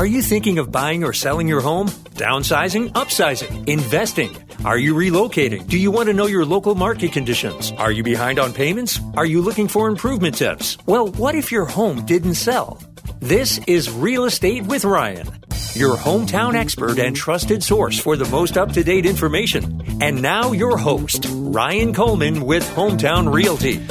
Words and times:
Are 0.00 0.06
you 0.06 0.22
thinking 0.22 0.58
of 0.58 0.72
buying 0.72 1.04
or 1.04 1.12
selling 1.12 1.46
your 1.46 1.60
home? 1.60 1.88
Downsizing, 2.16 2.92
upsizing, 2.92 3.68
investing? 3.68 4.34
Are 4.64 4.78
you 4.78 4.94
relocating? 4.94 5.68
Do 5.68 5.76
you 5.78 5.90
want 5.90 6.08
to 6.08 6.14
know 6.14 6.24
your 6.24 6.46
local 6.46 6.74
market 6.74 7.12
conditions? 7.12 7.70
Are 7.72 7.92
you 7.92 8.02
behind 8.02 8.38
on 8.38 8.54
payments? 8.54 8.98
Are 9.14 9.26
you 9.26 9.42
looking 9.42 9.68
for 9.68 9.88
improvement 9.88 10.36
tips? 10.36 10.78
Well, 10.86 11.08
what 11.08 11.34
if 11.34 11.52
your 11.52 11.66
home 11.66 12.06
didn't 12.06 12.36
sell? 12.36 12.82
This 13.18 13.58
is 13.66 13.90
Real 13.90 14.24
Estate 14.24 14.64
with 14.64 14.86
Ryan, 14.86 15.26
your 15.74 15.98
hometown 15.98 16.54
expert 16.54 16.98
and 16.98 17.14
trusted 17.14 17.62
source 17.62 18.00
for 18.00 18.16
the 18.16 18.24
most 18.30 18.56
up 18.56 18.72
to 18.72 18.82
date 18.82 19.04
information. 19.04 19.82
And 20.00 20.22
now, 20.22 20.52
your 20.52 20.78
host, 20.78 21.26
Ryan 21.30 21.92
Coleman 21.92 22.46
with 22.46 22.66
Hometown 22.70 23.30
Realty. 23.30 23.86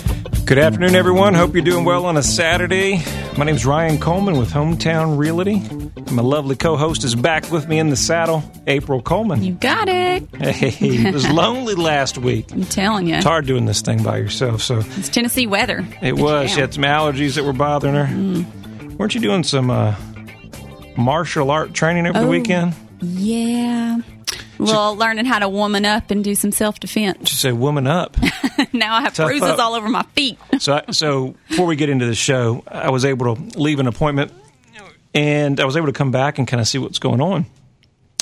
Good 0.47 0.57
afternoon, 0.57 0.95
everyone. 0.95 1.35
Hope 1.35 1.53
you're 1.53 1.63
doing 1.63 1.85
well 1.85 2.07
on 2.07 2.17
a 2.17 2.23
Saturday. 2.23 3.03
My 3.37 3.45
name 3.45 3.53
is 3.53 3.63
Ryan 3.63 3.99
Coleman 3.99 4.39
with 4.39 4.49
Hometown 4.49 5.15
Realty. 5.15 5.88
My 6.11 6.23
lovely 6.23 6.55
co 6.55 6.75
host 6.75 7.03
is 7.03 7.13
back 7.15 7.51
with 7.51 7.67
me 7.67 7.77
in 7.79 7.89
the 7.89 7.95
saddle, 7.95 8.43
April 8.65 9.01
Coleman. 9.01 9.43
You 9.43 9.53
got 9.53 9.87
it. 9.87 10.27
Hey, 10.35 10.73
it 11.07 11.13
was 11.13 11.29
lonely 11.29 11.75
last 11.75 12.17
week. 12.17 12.51
I'm 12.51 12.63
telling 12.65 13.07
you. 13.07 13.15
It's 13.15 13.25
hard 13.25 13.45
doing 13.45 13.65
this 13.65 13.81
thing 13.81 14.01
by 14.03 14.17
yourself, 14.17 14.61
so 14.63 14.79
It's 14.97 15.09
Tennessee 15.09 15.45
weather. 15.47 15.79
it 16.01 16.15
Get 16.15 16.17
was. 16.17 16.49
She 16.51 16.59
had 16.59 16.73
some 16.73 16.83
allergies 16.83 17.35
that 17.35 17.43
were 17.43 17.53
bothering 17.53 17.93
her. 17.95 18.05
Mm. 18.05 18.97
Weren't 18.97 19.13
you 19.13 19.21
doing 19.21 19.43
some 19.43 19.69
uh, 19.69 19.95
martial 20.97 21.51
art 21.51 21.73
training 21.73 22.07
over 22.07 22.19
the 22.19 22.25
Oh. 22.25 22.29
weekend? 22.29 22.73
Yeah. 23.01 23.99
Well, 24.57 24.95
learning 24.97 25.25
how 25.25 25.39
to 25.39 25.47
woman 25.47 25.85
up 25.85 26.11
and 26.11 26.23
do 26.23 26.35
some 26.35 26.51
self 26.51 26.79
defense. 26.81 27.29
She 27.29 27.35
said, 27.35 27.53
"Woman 27.53 27.87
up." 27.87 28.17
now 28.73 28.95
I 28.95 29.01
have 29.01 29.13
Tough 29.13 29.27
bruises 29.27 29.47
up. 29.47 29.59
all 29.59 29.73
over 29.75 29.87
my 29.87 30.03
feet. 30.15 30.37
so, 30.59 30.81
I, 30.85 30.91
so 30.91 31.35
before 31.47 31.65
we 31.65 31.77
get 31.77 31.87
into 31.89 32.05
the 32.07 32.15
show, 32.15 32.61
I 32.67 32.89
was 32.89 33.05
able 33.05 33.35
to 33.35 33.57
leave 33.59 33.79
an 33.79 33.87
appointment, 33.87 34.33
and 35.13 35.59
I 35.59 35.65
was 35.65 35.75
able 35.75 35.87
to 35.87 35.93
come 35.93 36.11
back 36.11 36.37
and 36.37 36.47
kind 36.47 36.61
of 36.61 36.67
see 36.67 36.77
what's 36.77 36.99
going 36.99 37.21
on. 37.21 37.45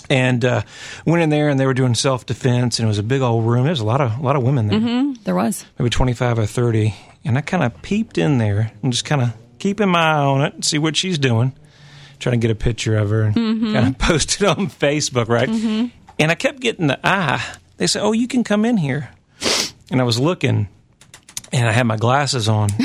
And 0.10 0.46
uh, 0.46 0.62
went 1.06 1.22
in 1.22 1.30
there, 1.30 1.50
and 1.50 1.60
they 1.60 1.66
were 1.66 1.74
doing 1.74 1.96
self 1.96 2.26
defense, 2.26 2.80
and 2.80 2.86
it 2.86 2.88
was 2.88 2.98
a 2.98 3.04
big 3.04 3.22
old 3.22 3.46
room. 3.46 3.66
There's 3.66 3.82
a 3.82 3.86
lot 3.86 4.00
of 4.00 4.18
a 4.18 4.22
lot 4.22 4.38
of 4.38 4.44
women 4.44 4.68
there, 4.68 4.80
mm-hmm. 4.80 5.14
There 5.24 5.36
was. 5.36 5.66
maybe 5.78 5.90
twenty 5.90 6.14
five 6.14 6.40
or 6.40 6.46
thirty. 6.46 6.96
And 7.26 7.38
I 7.38 7.42
kind 7.42 7.62
of 7.62 7.82
peeped 7.82 8.18
in 8.18 8.38
there 8.38 8.72
and 8.82 8.94
just 8.94 9.04
kind 9.04 9.22
of 9.22 9.34
keeping 9.60 9.90
my 9.90 10.00
eye 10.00 10.24
on 10.24 10.42
it, 10.44 10.54
and 10.54 10.64
see 10.64 10.78
what 10.78 10.96
she's 10.96 11.18
doing, 11.18 11.54
trying 12.20 12.40
to 12.40 12.48
get 12.48 12.52
a 12.52 12.56
picture 12.56 12.96
of 12.98 13.10
her, 13.10 13.24
and 13.24 13.36
mm-hmm. 13.36 13.74
kind 13.74 13.88
of 13.88 13.98
post 14.00 14.42
it 14.42 14.48
on 14.48 14.68
Facebook, 14.68 15.28
right? 15.28 15.50
Mm-hmm. 15.50 15.88
And 16.20 16.32
I 16.32 16.36
kept 16.36 16.62
getting 16.62 16.88
the 16.88 17.00
eye. 17.06 17.44
They 17.76 17.88
said, 17.88 18.02
"Oh, 18.02 18.14
you 18.14 18.30
can 18.30 18.46
come 18.46 18.64
in 18.64 18.78
here," 18.78 19.10
and 19.92 20.00
I 20.00 20.06
was 20.06 20.18
looking, 20.18 20.70
and 21.52 21.68
I 21.68 21.74
had 21.74 21.84
my 21.84 21.98
glasses 21.98 22.48
on. 22.48 22.70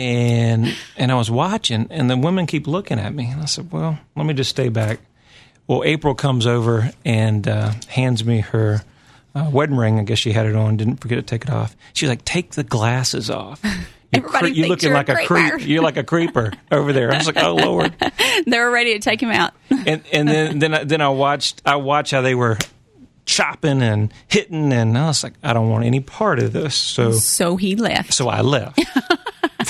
and 0.00 0.74
and 0.96 1.12
I 1.12 1.14
was 1.14 1.30
watching, 1.30 1.86
and 1.90 2.08
the 2.10 2.16
women 2.16 2.46
keep 2.46 2.66
looking 2.66 2.98
at 2.98 3.14
me. 3.14 3.26
And 3.30 3.42
I 3.42 3.44
said, 3.44 3.70
"Well, 3.70 3.98
let 4.16 4.26
me 4.26 4.34
just 4.34 4.50
stay 4.50 4.68
back." 4.68 5.00
Well, 5.66 5.84
April 5.84 6.14
comes 6.14 6.46
over 6.46 6.90
and 7.04 7.46
uh, 7.46 7.72
hands 7.88 8.24
me 8.24 8.40
her 8.40 8.82
uh, 9.34 9.48
wedding 9.52 9.76
ring. 9.76 10.00
I 10.00 10.02
guess 10.04 10.18
she 10.18 10.32
had 10.32 10.46
it 10.46 10.56
on. 10.56 10.76
Didn't 10.76 10.96
forget 10.96 11.16
to 11.18 11.22
take 11.22 11.44
it 11.44 11.50
off. 11.50 11.76
She's 11.92 12.08
like, 12.08 12.24
"Take 12.24 12.52
the 12.52 12.64
glasses 12.64 13.30
off." 13.30 13.60
You 13.62 13.70
Everybody 14.14 14.48
you 14.48 14.54
thinks 14.64 14.68
looking 14.68 14.88
you're 14.88 14.96
like 14.96 15.08
a 15.08 15.14
creeper. 15.14 15.50
creep. 15.50 15.68
You're 15.68 15.82
like 15.82 15.96
a 15.96 16.02
creeper 16.02 16.52
over 16.72 16.92
there. 16.92 17.12
I 17.12 17.18
was 17.18 17.26
like, 17.26 17.36
"Oh 17.42 17.54
Lord!" 17.54 17.94
They 18.46 18.58
were 18.58 18.70
ready 18.70 18.94
to 18.94 18.98
take 19.00 19.22
him 19.22 19.30
out. 19.30 19.52
And 19.70 20.02
and 20.12 20.26
then 20.28 20.58
then 20.58 20.74
I, 20.74 20.84
then 20.84 21.00
I 21.02 21.10
watched 21.10 21.62
I 21.64 21.76
watched 21.76 22.10
how 22.10 22.22
they 22.22 22.34
were 22.34 22.56
chopping 23.26 23.82
and 23.82 24.12
hitting, 24.26 24.72
and 24.72 24.96
I 24.98 25.06
was 25.06 25.22
like, 25.22 25.34
"I 25.42 25.52
don't 25.52 25.68
want 25.68 25.84
any 25.84 26.00
part 26.00 26.38
of 26.40 26.52
this." 26.52 26.74
So 26.74 27.12
So 27.12 27.56
he 27.56 27.76
left. 27.76 28.12
so 28.14 28.28
I 28.28 28.40
left. 28.40 28.80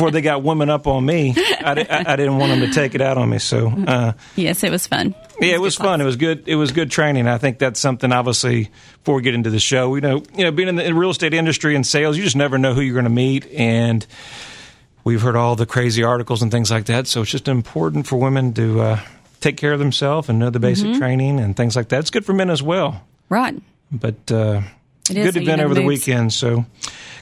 Before 0.01 0.11
they 0.11 0.23
got 0.23 0.43
women 0.43 0.71
up 0.71 0.87
on 0.87 1.05
me, 1.05 1.35
I, 1.37 1.75
di- 1.75 1.87
I, 1.91 2.15
I 2.15 2.17
didn't 2.17 2.39
want 2.39 2.53
them 2.59 2.61
to 2.61 2.73
take 2.73 2.95
it 2.95 3.03
out 3.03 3.19
on 3.19 3.29
me. 3.29 3.39
So, 3.39 3.69
uh, 3.69 4.13
Yes, 4.35 4.65
it 4.65 4.71
was 4.71 4.87
fun. 4.87 5.15
yeah, 5.41 5.55
it 5.55 5.61
was 5.61 5.77
good 5.77 5.85
fun. 5.85 6.01
It 6.01 6.05
was 6.05 6.17
good. 6.17 6.45
It 6.49 6.55
was 6.57 6.73
good 6.73 6.91
training. 6.91 7.29
I 7.29 7.37
think 7.37 7.59
that's 7.59 7.79
something. 7.79 8.11
Obviously, 8.11 8.71
before 9.05 9.17
we 9.17 9.23
get 9.23 9.35
into 9.35 9.51
the 9.51 9.61
show, 9.61 9.91
we 9.91 10.01
know 10.01 10.23
you 10.35 10.45
know 10.45 10.53
being 10.53 10.69
in 10.69 10.77
the 10.77 10.95
real 10.95 11.11
estate 11.11 11.35
industry 11.35 11.77
and 11.77 11.87
sales, 11.87 12.17
you 12.17 12.23
just 12.25 12.35
never 12.37 12.57
know 12.57 12.73
who 12.73 12.81
you're 12.81 12.95
going 12.95 13.05
to 13.05 13.11
meet, 13.11 13.47
and 13.53 14.07
we've 15.05 15.21
heard 15.21 15.37
all 15.37 15.55
the 15.55 15.67
crazy 15.67 16.03
articles 16.03 16.41
and 16.41 16.51
things 16.51 16.71
like 16.71 16.87
that. 16.87 17.07
So 17.07 17.21
it's 17.21 17.31
just 17.31 17.47
important 17.49 18.07
for 18.07 18.17
women 18.17 18.55
to 18.55 18.81
uh, 18.81 19.01
take 19.41 19.59
care 19.59 19.75
of 19.75 19.79
themselves 19.79 20.29
and 20.31 20.39
know 20.39 20.49
the 20.51 20.61
basic 20.61 20.87
Mm-hmm. 20.89 20.99
training 20.99 21.41
and 21.41 21.55
things 21.57 21.77
like 21.77 21.89
that. 21.91 22.01
It's 22.01 22.11
good 22.11 22.25
for 22.25 22.33
men 22.33 22.49
as 22.49 22.63
well. 22.63 23.03
Right. 23.29 23.55
But 23.93 24.33
uh, 24.33 24.63
It 24.63 24.65
good 25.09 25.37
event 25.37 25.61
over 25.61 25.75
the 25.75 25.83
weekend. 25.83 26.33
So 26.33 26.67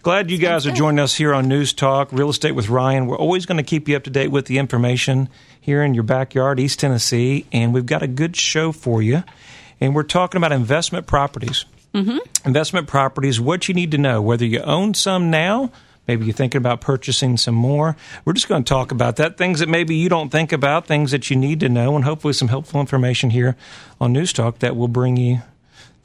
glad 0.03 0.31
you 0.31 0.39
guys 0.39 0.67
are 0.67 0.73
joining 0.73 1.01
us 1.01 1.15
here 1.15 1.35
on 1.35 1.49
News 1.49 1.73
Talk 1.73 2.13
Real 2.13 2.31
Estate 2.31 2.53
with 2.53 2.69
Ryan. 2.69 3.07
We're 3.07 3.19
always 3.19 3.47
going 3.47 3.59
to 3.59 3.63
keep 3.63 3.89
you 3.89 3.97
up 3.97 4.05
to 4.05 4.11
date 4.11 4.29
with 4.29 4.47
the 4.47 4.59
information 4.59 5.29
here 5.61 5.83
in 5.83 5.95
your 5.95 6.05
backyard, 6.05 6.59
East 6.61 6.81
Tennessee, 6.81 7.47
and 7.53 7.75
we've 7.75 7.87
got 7.87 8.03
a 8.03 8.09
good 8.09 8.37
show 8.37 8.73
for 8.73 9.03
you. 9.03 9.23
And 9.81 9.95
we're 9.95 10.03
talking 10.03 10.39
about 10.39 10.53
investment 10.53 11.07
properties. 11.07 11.65
Mm-hmm. 11.95 12.19
Investment 12.47 12.87
properties, 12.89 13.41
what 13.41 13.69
you 13.69 13.75
need 13.75 13.91
to 13.93 13.99
know, 13.99 14.21
whether 14.21 14.45
you 14.45 14.61
own 14.61 14.95
some 14.95 15.31
now. 15.31 15.71
Maybe 16.07 16.25
you're 16.25 16.35
thinking 16.35 16.59
about 16.59 16.81
purchasing 16.81 17.37
some 17.37 17.55
more. 17.55 17.95
We're 18.25 18.33
just 18.33 18.49
going 18.49 18.65
to 18.65 18.69
talk 18.69 18.93
about 18.93 19.17
that. 19.17 19.37
Things 19.37 19.61
that 19.61 19.69
maybe 19.69 19.95
you 19.95 20.09
don't 20.09 20.31
think 20.31 20.53
about, 20.53 20.87
things 20.87 21.11
that 21.11 21.29
you 21.29 21.37
need 21.37 21.61
to 21.61 21.69
know, 21.69 21.97
and 21.97 22.05
hopefully 22.05 22.33
some 22.33 22.49
helpful 22.49 22.81
information 22.81 23.29
here 23.31 23.57
on 24.01 24.15
News 24.15 24.33
Talk 24.33 24.61
that 24.61 24.75
will 24.75 24.89
bring 24.89 25.19
you 25.19 25.43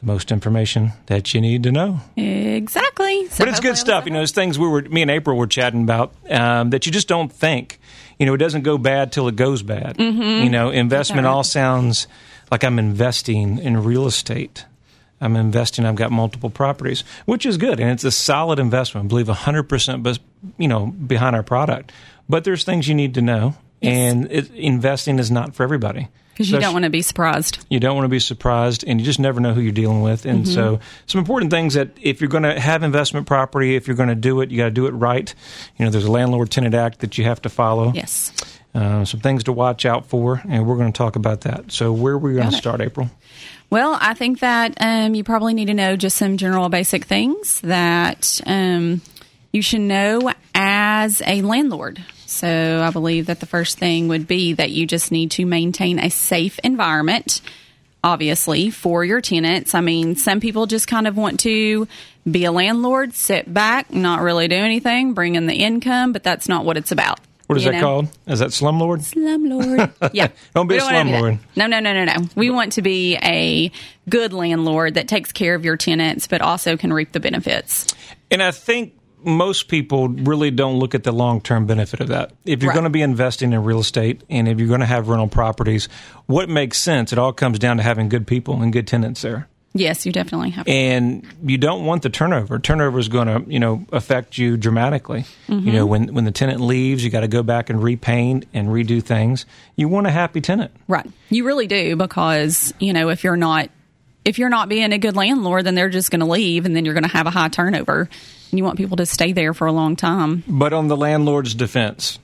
most 0.04 0.32
information 0.32 0.92
that 1.08 1.34
you 1.34 1.42
need 1.42 1.64
to 1.64 1.72
know. 1.72 2.00
Exactly. 2.16 3.28
So 3.30 3.40
But 3.40 3.48
it's 3.48 3.60
good 3.60 3.78
stuff. 3.78 4.06
You 4.06 4.12
know, 4.12 4.20
there's 4.20 4.32
things 4.32 4.60
we 4.60 4.68
were, 4.68 4.82
me 4.84 5.02
and 5.02 5.12
April 5.12 5.38
were 5.38 5.48
chatting 5.48 5.84
about 5.84 6.14
um, 6.30 6.70
that 6.72 6.86
you 6.86 6.92
just 6.92 7.08
don't 7.08 7.32
think. 7.32 7.80
You 8.20 8.26
know, 8.26 8.34
it 8.34 8.38
doesn't 8.38 8.62
go 8.62 8.78
bad 8.78 9.12
till 9.12 9.28
it 9.28 9.36
goes 9.36 9.64
bad. 9.64 10.00
You 10.00 10.50
know, 10.50 10.70
investment 10.70 11.26
all 11.28 11.44
sounds 11.44 12.08
like 12.52 12.64
I'm 12.64 12.78
investing 12.80 13.58
in 13.60 13.84
real 13.84 14.06
estate. 14.06 14.66
I'm 15.20 15.36
investing. 15.36 15.86
I've 15.86 15.96
got 15.96 16.12
multiple 16.12 16.50
properties, 16.50 17.04
which 17.26 17.46
is 17.46 17.58
good, 17.58 17.80
and 17.80 17.90
it's 17.90 18.04
a 18.04 18.12
solid 18.12 18.60
investment. 18.60 19.06
I 19.06 19.08
believe 19.08 19.30
100 19.30 19.64
percent, 19.64 20.04
but 20.04 20.20
you 20.58 20.68
know, 20.68 20.88
behind 20.88 21.36
our 21.36 21.44
product. 21.44 21.92
But 22.28 22.44
there's 22.44 22.64
things 22.64 22.88
you 22.88 22.94
need 22.94 23.14
to 23.16 23.22
know, 23.22 23.56
and 23.82 24.32
it, 24.32 24.52
investing 24.52 25.20
is 25.20 25.32
not 25.32 25.56
for 25.56 25.64
everybody. 25.64 26.10
Because 26.34 26.50
you 26.50 26.60
don't 26.60 26.74
want 26.74 26.84
to 26.84 26.90
be 26.90 27.04
surprised. 27.04 27.64
you 27.70 27.80
don't 27.80 27.96
want 27.96 28.06
to 28.06 28.10
be 28.10 28.20
surprised, 28.20 28.84
and 28.88 29.00
you 29.00 29.06
just 29.06 29.20
never 29.20 29.40
know 29.40 29.54
who 29.54 29.62
you're 29.62 29.72
dealing 29.72 30.02
with. 30.02 30.26
And 30.26 30.48
so, 30.48 30.80
some 31.06 31.20
important 31.20 31.52
things 31.52 31.76
that 31.76 31.90
if 32.02 32.22
you're 32.22 32.30
going 32.30 32.44
to 32.44 32.60
have 32.60 32.82
investment 32.82 33.28
property, 33.28 33.76
if 33.76 33.88
you're 33.88 33.96
going 33.96 34.10
to 34.10 34.16
do 34.16 34.42
it, 34.42 34.50
you 34.50 34.58
got 34.58 34.66
to 34.66 34.72
do 34.72 34.88
it 34.88 34.92
right. 34.92 35.34
You 35.78 35.86
know, 35.86 35.92
there's 35.92 36.06
a 36.06 36.12
landlord 36.12 36.50
tenant 36.50 36.74
act 36.74 37.00
that 37.00 37.18
you 37.18 37.24
have 37.26 37.42
to 37.44 37.50
follow. 37.50 37.94
Yes. 37.94 38.32
Uh, 38.74 39.06
some 39.06 39.20
things 39.20 39.44
to 39.44 39.54
watch 39.54 39.86
out 39.86 40.08
for, 40.08 40.42
and 40.50 40.66
we're 40.66 40.78
going 40.78 40.92
to 40.92 40.98
talk 40.98 41.16
about 41.16 41.42
that. 41.42 41.72
So, 41.72 41.94
where 41.94 42.14
are 42.14 42.18
we 42.18 42.34
going 42.34 42.50
to 42.50 42.58
start, 42.58 42.82
April? 42.82 43.12
Well, 43.70 43.98
I 44.02 44.16
think 44.16 44.40
that 44.40 44.76
um, 44.80 45.14
you 45.14 45.24
probably 45.24 45.54
need 45.54 45.66
to 45.66 45.74
know 45.74 45.96
just 45.96 46.18
some 46.18 46.38
general 46.38 46.70
basic 46.70 47.06
things 47.06 47.62
that 47.62 48.42
um, 48.48 49.02
you 49.52 49.62
should 49.62 49.82
know 49.82 50.32
as 50.56 51.22
a 51.26 51.42
landlord. 51.44 52.04
So 52.34 52.84
I 52.86 52.90
believe 52.92 53.28
that 53.28 53.40
the 53.40 53.46
first 53.46 53.78
thing 53.78 54.08
would 54.08 54.28
be 54.28 54.54
that 54.54 54.72
you 54.72 54.88
just 54.88 55.12
need 55.12 55.32
to 55.32 55.46
maintain 55.46 56.00
a 56.00 56.10
safe 56.10 56.60
environment, 56.64 57.42
obviously, 58.04 58.70
for 58.70 59.06
your 59.06 59.22
tenants. 59.22 59.76
I 59.76 59.82
mean, 59.82 60.16
some 60.16 60.40
people 60.40 60.66
just 60.66 60.88
kind 60.88 61.08
of 61.08 61.16
want 61.16 61.40
to 61.42 61.88
be 62.30 62.46
a 62.46 62.52
landlord, 62.52 63.14
sit 63.14 63.54
back, 63.54 63.92
not 63.92 64.22
really 64.22 64.48
do 64.48 64.56
anything, 64.56 65.14
bring 65.14 65.36
in 65.36 65.46
the 65.46 65.56
income, 65.56 66.14
but 66.14 66.24
that's 66.24 66.50
not 66.50 66.66
what 66.66 66.78
it's 66.78 66.92
about. 66.92 67.20
What 67.48 67.58
is 67.58 67.66
you 67.66 67.72
that 67.72 67.78
know? 67.78 67.84
called? 67.84 68.08
Is 68.26 68.40
that 68.40 68.50
slumlord? 68.50 69.00
slumlord. 69.00 70.12
Yeah. 70.14 70.30
Don't 70.56 70.68
be 70.68 70.76
We 70.76 70.80
a 70.80 70.84
want 70.84 70.96
any 70.96 71.12
slumlord. 71.12 71.40
No, 71.56 71.68
no, 71.68 71.80
no, 71.82 71.94
no, 71.94 72.06
no. 72.06 72.28
We 72.36 72.50
want 72.50 72.74
to 72.74 72.82
be 72.82 73.18
a 73.18 73.72
good 74.10 74.34
landlord 74.34 74.94
that 74.96 75.08
takes 75.08 75.32
care 75.32 75.54
of 75.54 75.66
your 75.66 75.76
tenants, 75.78 76.26
but 76.28 76.42
also 76.42 76.78
can 76.78 76.94
reap 76.94 77.12
the 77.12 77.20
benefits. 77.20 77.94
And 78.32 78.42
I 78.42 78.52
think 78.52 78.94
most 79.26 79.68
people 79.68 80.10
really 80.10 80.52
don't 80.52 80.80
look 80.80 80.96
at 80.96 81.04
the 81.04 81.12
long 81.12 81.42
term 81.42 81.66
benefit 81.66 82.00
of 82.00 82.10
that. 82.10 82.32
If 82.46 82.62
you're 82.62 82.70
Right. 82.70 82.76
going 82.76 82.84
to 82.86 82.90
be 82.90 83.02
investing 83.02 83.54
in 83.54 83.64
real 83.64 83.80
estate 83.80 84.22
and 84.30 84.48
if 84.48 84.60
you're 84.60 84.68
going 84.68 84.80
to 84.82 84.86
have 84.86 85.08
rental 85.08 85.28
properties, 85.28 85.88
what 86.26 86.50
makes 86.50 86.78
sense? 86.78 87.12
It 87.14 87.20
all 87.20 87.34
comes 87.34 87.60
down 87.60 87.78
to 87.78 87.84
having 87.84 88.10
good 88.10 88.28
people 88.28 88.62
and 88.62 88.72
good 88.74 88.88
tenants 88.88 89.22
there. 89.22 89.48
Yes, 89.76 90.06
you 90.06 90.12
definitely 90.12 90.52
have. 90.52 90.68
and 90.68 91.26
you 91.44 91.58
don't 91.58 91.84
want 91.84 92.04
the 92.04 92.12
turnover. 92.12 92.60
Turnover 92.60 93.00
is 93.00 93.08
going 93.08 93.26
to, 93.26 93.52
you 93.52 93.60
know, 93.60 93.84
affect 93.92 94.38
you 94.38 94.56
dramatically. 94.56 95.26
You 95.48 95.56
know, 95.72 95.80
mm-hmm. 95.86 95.90
when 95.90 96.14
when 96.14 96.26
the 96.26 96.32
tenant 96.32 96.62
leaves, 96.62 97.04
you 97.04 97.10
got 97.10 97.22
to 97.22 97.28
go 97.28 97.42
back 97.42 97.72
and 97.72 97.82
repaint 97.82 98.46
and 98.54 98.68
redo 98.68 99.02
things. 99.02 99.48
You 99.76 99.88
want 99.88 100.06
a 100.06 100.12
happy 100.12 100.42
tenant. 100.42 100.70
Right. 100.88 101.10
You 101.32 101.44
really 101.46 101.66
do 101.66 101.96
because, 101.96 102.72
you 102.80 102.94
know, 102.94 103.10
if 103.10 103.24
you're 103.24 103.36
not 103.36 103.72
if 104.26 104.38
you're 104.40 104.50
not 104.50 104.70
being 104.70 104.92
a 104.94 104.98
good 104.98 105.16
landlord, 105.16 105.66
then 105.66 105.76
they're 105.76 105.90
just 105.90 106.12
going 106.12 106.20
to 106.22 106.26
leave 106.26 106.66
and 106.66 106.76
then 106.76 106.86
you're 106.86 106.94
going 106.94 107.04
to 107.04 107.10
have 107.10 107.28
a 107.28 107.32
high 107.32 107.50
turnover. 107.50 108.10
And 108.52 108.58
you 108.58 108.64
want 108.64 108.78
people 108.78 108.98
to 108.98 109.06
stay 109.06 109.32
there 109.34 109.54
for 109.54 109.68
a 109.68 109.72
long 109.72 109.96
time. 109.96 110.44
But 110.48 110.74
on 110.74 110.88
the 110.88 110.96
landlord's 110.98 111.56
defense, 111.56 112.20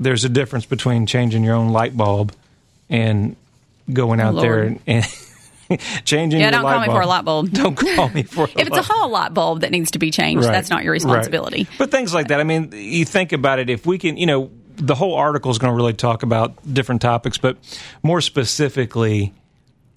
there's 0.00 0.24
a 0.24 0.28
difference 0.28 0.66
between 0.66 1.06
changing 1.06 1.44
your 1.44 1.54
own 1.54 1.68
light 1.68 1.96
bulb 1.96 2.32
and 2.88 3.36
going 3.92 4.20
out 4.20 4.32
there 4.40 4.62
and, 4.62 4.80
and 4.86 5.04
changing 6.04 6.40
Yeah, 6.40 6.46
your 6.46 6.52
don't 6.52 6.62
light 6.64 6.72
call 6.72 6.80
me 6.80 6.86
bulb. 6.86 6.96
for 6.96 7.02
a 7.02 7.06
light 7.06 7.24
bulb. 7.24 7.50
Don't 7.52 7.74
call 7.76 8.08
me 8.10 8.22
for 8.22 8.44
a 8.44 8.60
If 8.60 8.66
it's 8.68 8.76
a 8.76 8.82
hall 8.82 9.08
light 9.08 9.34
bulb 9.34 9.60
that 9.60 9.70
needs 9.70 9.90
to 9.92 9.98
be 9.98 10.10
changed, 10.10 10.44
Right, 10.44 10.52
that's 10.52 10.70
not 10.70 10.82
your 10.84 10.92
right. 10.92 11.02
responsibility. 11.02 11.66
But 11.78 11.90
things 11.90 12.14
like 12.14 12.28
that. 12.28 12.40
I 12.40 12.44
mean, 12.44 12.70
you 12.72 13.04
think 13.04 13.32
about 13.32 13.58
it. 13.58 13.68
If 13.70 13.84
we 13.86 13.98
can, 13.98 14.16
you 14.16 14.26
know, 14.26 14.50
the 14.76 14.94
whole 14.94 15.14
article 15.14 15.50
is 15.50 15.58
going 15.58 15.72
to 15.72 15.76
really 15.76 15.94
talk 15.94 16.22
about 16.22 16.54
different 16.72 17.00
topics, 17.02 17.38
but 17.38 17.56
more 18.02 18.20
specifically, 18.20 19.32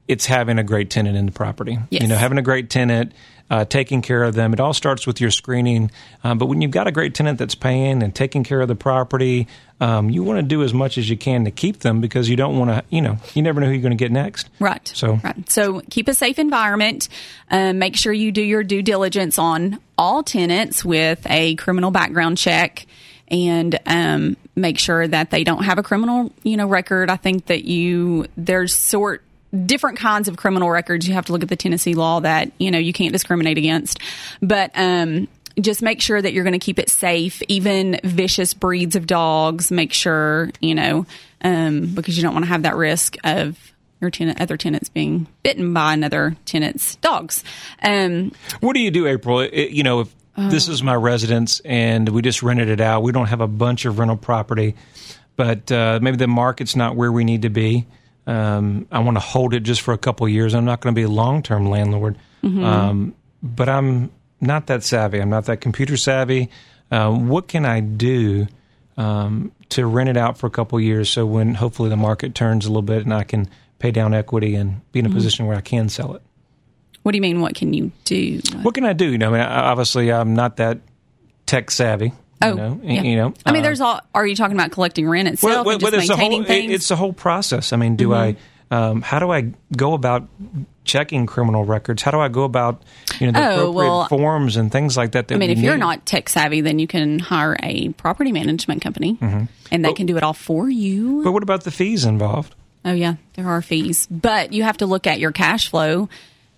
it's 0.09 0.25
having 0.25 0.57
a 0.57 0.63
great 0.63 0.89
tenant 0.89 1.15
in 1.15 1.27
the 1.27 1.31
property. 1.31 1.77
Yes. 1.91 2.01
You 2.01 2.07
know, 2.07 2.15
having 2.15 2.39
a 2.39 2.41
great 2.41 2.71
tenant, 2.71 3.13
uh, 3.51 3.65
taking 3.65 4.01
care 4.01 4.23
of 4.23 4.33
them. 4.33 4.53
It 4.53 4.59
all 4.59 4.73
starts 4.73 5.06
with 5.06 5.21
your 5.21 5.29
screening. 5.29 5.91
Um, 6.23 6.39
but 6.39 6.47
when 6.47 6.61
you've 6.61 6.71
got 6.71 6.88
a 6.88 6.91
great 6.91 7.13
tenant 7.13 7.38
that's 7.38 7.53
paying 7.53 8.01
and 8.01 8.13
taking 8.13 8.44
care 8.44 8.59
of 8.59 8.67
the 8.67 8.75
property, 8.75 9.47
um, 9.79 10.09
you 10.09 10.23
want 10.23 10.39
to 10.39 10.44
do 10.44 10.63
as 10.63 10.73
much 10.73 10.97
as 10.97 11.07
you 11.07 11.15
can 11.15 11.45
to 11.45 11.51
keep 11.51 11.81
them 11.81 12.01
because 12.01 12.27
you 12.27 12.35
don't 12.35 12.57
want 12.57 12.71
to, 12.71 12.83
you 12.89 13.01
know, 13.01 13.17
you 13.35 13.44
never 13.44 13.61
know 13.61 13.67
who 13.67 13.73
you're 13.73 13.83
going 13.83 13.91
to 13.91 14.03
get 14.03 14.11
next. 14.11 14.50
Right. 14.59 14.91
So- 14.95 15.19
right. 15.23 15.47
So 15.47 15.81
keep 15.91 16.07
a 16.07 16.15
safe 16.15 16.39
environment. 16.39 17.07
Um, 17.51 17.77
make 17.77 17.95
sure 17.95 18.12
you 18.12 18.31
do 18.31 18.41
your 18.41 18.63
due 18.63 18.81
diligence 18.81 19.38
on 19.38 19.79
all 19.95 20.23
tenants 20.23 20.83
with 20.83 21.25
a 21.29 21.53
criminal 21.55 21.91
background 21.91 22.39
check, 22.39 22.88
and 23.27 23.79
um, 23.85 24.38
make 24.55 24.79
sure 24.79 25.07
that 25.07 25.29
they 25.29 25.44
don't 25.44 25.63
have 25.65 25.77
a 25.77 25.83
criminal, 25.83 26.33
you 26.41 26.57
know, 26.57 26.67
record. 26.67 27.12
I 27.12 27.15
think 27.15 27.45
that 27.45 27.63
you 27.63 28.25
there's 28.35 28.73
sort 28.73 29.21
different 29.66 29.98
kinds 29.98 30.28
of 30.28 30.38
criminal 30.38 30.69
records. 30.69 31.07
You 31.07 31.13
have 31.16 31.25
to 31.28 31.31
look 31.34 31.44
at 31.44 31.50
the 31.50 31.56
Tennessee 31.56 31.94
law 31.94 32.19
that 32.22 32.51
you 32.57 32.72
know 32.72 32.78
you 32.80 32.94
can't 32.94 33.13
discriminate 33.13 33.57
against, 33.57 34.00
but. 34.42 34.72
Um, 34.75 35.28
just 35.60 35.81
make 35.81 36.01
sure 36.01 36.22
that 36.22 36.31
you're 36.31 36.46
going 36.46 36.57
to 36.57 36.63
keep 36.66 36.80
it 36.80 36.90
safe. 36.90 37.42
Even 37.50 38.00
vicious 38.06 38.54
breeds 38.54 38.96
of 38.96 39.06
dogs, 39.06 39.72
make 39.72 39.92
sure 39.92 40.51
you 40.62 40.74
know 40.74 41.06
um, 41.42 41.88
because 41.94 42.16
you 42.16 42.24
don't 42.24 42.34
want 42.34 42.46
to 42.46 42.50
have 42.50 42.63
that 42.63 42.78
risk 42.78 43.18
of 43.25 43.74
your 44.00 44.10
tenant, 44.10 44.40
other 44.40 44.56
tenants 44.56 44.88
being 44.88 45.28
bitten 45.44 45.74
by 45.74 45.92
another 45.94 46.38
tenant's 46.46 46.96
dogs. 46.98 47.44
Um, 47.84 48.31
What 48.62 48.74
do 48.74 48.80
you 48.80 48.90
do, 48.90 49.06
April? 49.07 49.42
It- 49.42 49.72
you 49.72 49.84
know, 49.84 50.01
if 50.01 50.16
this 50.38 50.69
is 50.69 50.81
my 50.81 50.96
residence 50.96 51.60
and 51.66 52.07
we 52.07 52.22
just 52.22 52.42
rented 52.42 52.69
it 52.69 52.80
out, 52.80 53.04
we 53.04 53.12
don't 53.12 53.28
have 53.28 53.42
a 53.42 53.48
bunch 53.48 53.84
of 53.84 54.00
rental 54.00 54.16
property, 54.16 54.75
but 55.36 55.69
uh, 55.69 56.00
maybe 56.01 56.16
the 56.16 56.28
market's 56.28 56.78
not 56.78 56.96
where 56.96 57.12
we 57.12 57.25
need 57.25 57.42
to 57.42 57.50
be. 57.50 57.86
Um, 58.29 58.87
I 58.91 58.99
want 58.99 59.15
to 59.15 59.21
hold 59.21 59.53
it 59.53 59.61
just 59.61 59.81
for 59.81 59.93
a 59.93 59.97
couple 59.97 60.25
of 60.25 60.31
years. 60.31 60.53
I'm 60.53 60.65
not 60.65 60.81
going 60.81 60.93
to 60.93 60.99
be 60.99 61.03
a 61.03 61.09
long 61.09 61.41
term 61.41 61.69
landlord, 61.69 62.17
um, 62.43 63.15
but 63.41 63.67
I'm 63.67 64.11
not 64.39 64.67
that 64.67 64.83
savvy. 64.83 65.19
I'm 65.19 65.29
not 65.29 65.45
that 65.45 65.61
computer 65.61 65.97
savvy. 65.97 66.49
Um, 66.91 67.27
what 67.27 67.47
can 67.47 67.65
I 67.65 67.79
do 67.79 68.47
um, 68.97 69.51
to 69.69 69.85
rent 69.85 70.09
it 70.09 70.17
out 70.17 70.37
for 70.37 70.47
a 70.47 70.51
couple 70.51 70.77
of 70.77 70.83
years 70.83 71.09
so 71.09 71.25
when 71.25 71.55
hopefully 71.55 71.89
the 71.89 71.97
market 71.97 72.35
turns 72.35 72.65
a 72.65 72.69
little 72.69 72.81
bit 72.81 73.03
and 73.03 73.13
I 73.13 73.23
can 73.23 73.49
pay 73.79 73.91
down 73.91 74.13
equity 74.13 74.55
and 74.55 74.81
be 74.91 74.99
in 74.99 75.05
a 75.05 75.09
position 75.09 75.45
where 75.45 75.57
I 75.57 75.61
can 75.61 75.89
sell 75.89 76.13
it? 76.15 76.21
what 77.03 77.13
do 77.13 77.17
you 77.17 77.21
mean? 77.21 77.41
What 77.41 77.55
can 77.55 77.73
you 77.73 77.91
do? 78.05 78.39
what 78.61 78.75
can 78.75 78.85
I 78.85 78.93
do? 78.93 79.11
You 79.11 79.17
know, 79.17 79.29
I 79.29 79.31
mean, 79.31 79.41
obviously, 79.41 80.11
I'm 80.11 80.35
not 80.35 80.57
that 80.57 80.79
tech 81.45 81.71
savvy. 81.71 82.11
Oh, 82.41 82.50
you 82.50 82.56
know, 82.56 82.80
yeah. 82.83 83.01
you 83.01 83.15
know. 83.18 83.33
I 83.45 83.51
mean, 83.51 83.62
uh, 83.62 83.63
there's 83.63 83.81
all. 83.81 84.01
Are 84.15 84.25
you 84.25 84.36
talking 84.36 84.56
about 84.56 84.71
collecting 84.71 85.07
rent 85.09 85.27
itself 85.27 85.68
and 85.68 85.80
just 85.81 85.94
it's 85.94 86.09
a 86.09 86.15
whole? 86.15 86.30
Mm-hmm. 86.41 86.51
it- 86.51 86.71
it's 86.71 86.91
a 86.91 86.95
whole 86.95 87.13
process. 87.13 87.74
I 87.74 87.77
mean, 87.77 87.95
do 87.95 88.13
I? 88.13 88.36
Um, 88.71 89.01
how 89.01 89.18
do 89.18 89.31
I 89.31 89.51
go 89.75 89.94
about 89.94 90.27
checking 90.86 91.25
criminal 91.25 91.65
records? 91.65 92.01
How 92.03 92.12
do 92.12 92.19
I 92.19 92.27
go 92.27 92.44
about 92.44 92.83
you 93.19 93.31
know 93.31 93.33
the 93.33 93.39
Oh, 93.47 93.51
appropriate 93.51 93.74
well, 93.74 94.07
forms 94.07 94.57
and 94.57 94.71
things 94.71 94.95
like 94.95 95.13
that? 95.13 95.27
that 95.27 95.36
I 95.36 95.38
mean, 95.38 95.50
if 95.50 95.57
you're 95.59 95.77
not 95.77 96.06
tech 96.06 96.30
savvy, 96.30 96.62
then 96.62 96.77
you 96.80 96.88
can 96.88 97.19
hire 97.19 97.57
a 97.63 97.89
property 97.94 98.31
management 98.31 98.81
company, 98.83 99.15
Mm-hmm. 99.15 99.45
and 99.71 99.86
they 99.86 99.94
can 99.94 100.06
do 100.06 100.18
it 100.18 100.24
all 100.24 100.33
for 100.33 100.69
you. 100.69 101.24
but 101.24 101.31
what 101.31 101.44
about 101.44 101.63
the 101.63 101.71
fees 101.71 102.06
involved? 102.06 102.53
Oh 102.86 102.94
yeah, 102.94 103.15
there 103.33 103.47
are 103.47 103.62
fees, 103.62 104.07
but 104.09 104.53
you 104.53 104.63
have 104.63 104.77
to 104.77 104.86
look 104.86 105.07
at 105.07 105.19
your 105.19 105.31
cash 105.31 105.69
flow. 105.69 106.07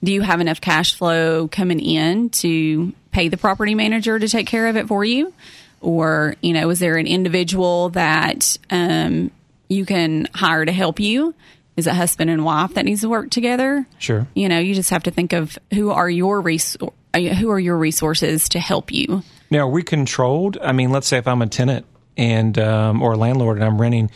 Do 0.04 0.12
you 0.12 0.22
have 0.22 0.42
enough 0.42 0.60
cash 0.62 0.96
flow 0.96 1.48
coming 1.48 1.80
in 1.80 2.30
to 2.32 2.92
pay 3.12 3.28
the 3.30 3.38
property 3.38 3.74
manager 3.76 4.18
to 4.20 4.28
take 4.28 4.48
care 4.48 4.68
of 4.68 4.76
it 4.76 4.88
for 4.88 5.04
you, 5.06 5.34
or 5.82 6.36
you 6.42 6.54
know, 6.54 6.70
is 6.70 6.80
there 6.80 6.98
an 6.98 7.08
individual 7.08 7.90
that 7.90 8.58
um, 8.70 9.32
you 9.68 9.86
can 9.86 10.28
hire 10.34 10.64
to 10.66 10.72
help 10.72 11.00
you? 11.00 11.34
Is 11.78 11.88
it 11.88 11.94
husband 11.94 12.30
and 12.30 12.44
wife 12.46 12.74
that 12.76 12.86
needs 12.86 13.02
to 13.02 13.10
work 13.10 13.30
together? 13.30 13.86
Sure. 13.98 14.28
You 14.36 14.50
know, 14.50 14.60
you 14.60 14.76
just 14.76 14.90
have 14.92 15.04
to 15.04 15.12
think 15.12 15.34
of 15.34 15.58
who 15.74 15.90
are 15.92 16.10
your 16.10 16.42
res- 16.42 16.78
who 17.16 17.50
are 17.50 17.60
your 17.60 17.78
resources 17.78 18.50
to 18.50 18.60
help 18.60 18.92
you. 18.92 19.24
Now, 19.50 19.60
are 19.62 19.70
we 19.70 19.82
controlled? 19.84 20.58
I 20.62 20.72
mean, 20.74 20.92
let's 20.92 21.08
say 21.08 21.18
if 21.18 21.28
I'm 21.28 21.42
a 21.42 21.48
tenant 21.48 21.86
and 22.18 22.58
um, 22.60 23.02
or 23.02 23.14
a 23.14 23.18
landlord 23.18 23.58
and 23.58 23.66
I'm 23.66 23.80
renting, 23.82 24.12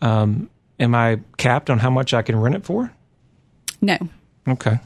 um, 0.00 0.48
am 0.78 0.94
I 0.94 1.20
capped 1.36 1.68
on 1.70 1.78
how 1.78 1.90
much 1.90 2.14
I 2.14 2.22
can 2.22 2.36
rent 2.40 2.54
it 2.54 2.64
for? 2.64 2.92
No, 3.82 3.98
Okay. 4.48 4.78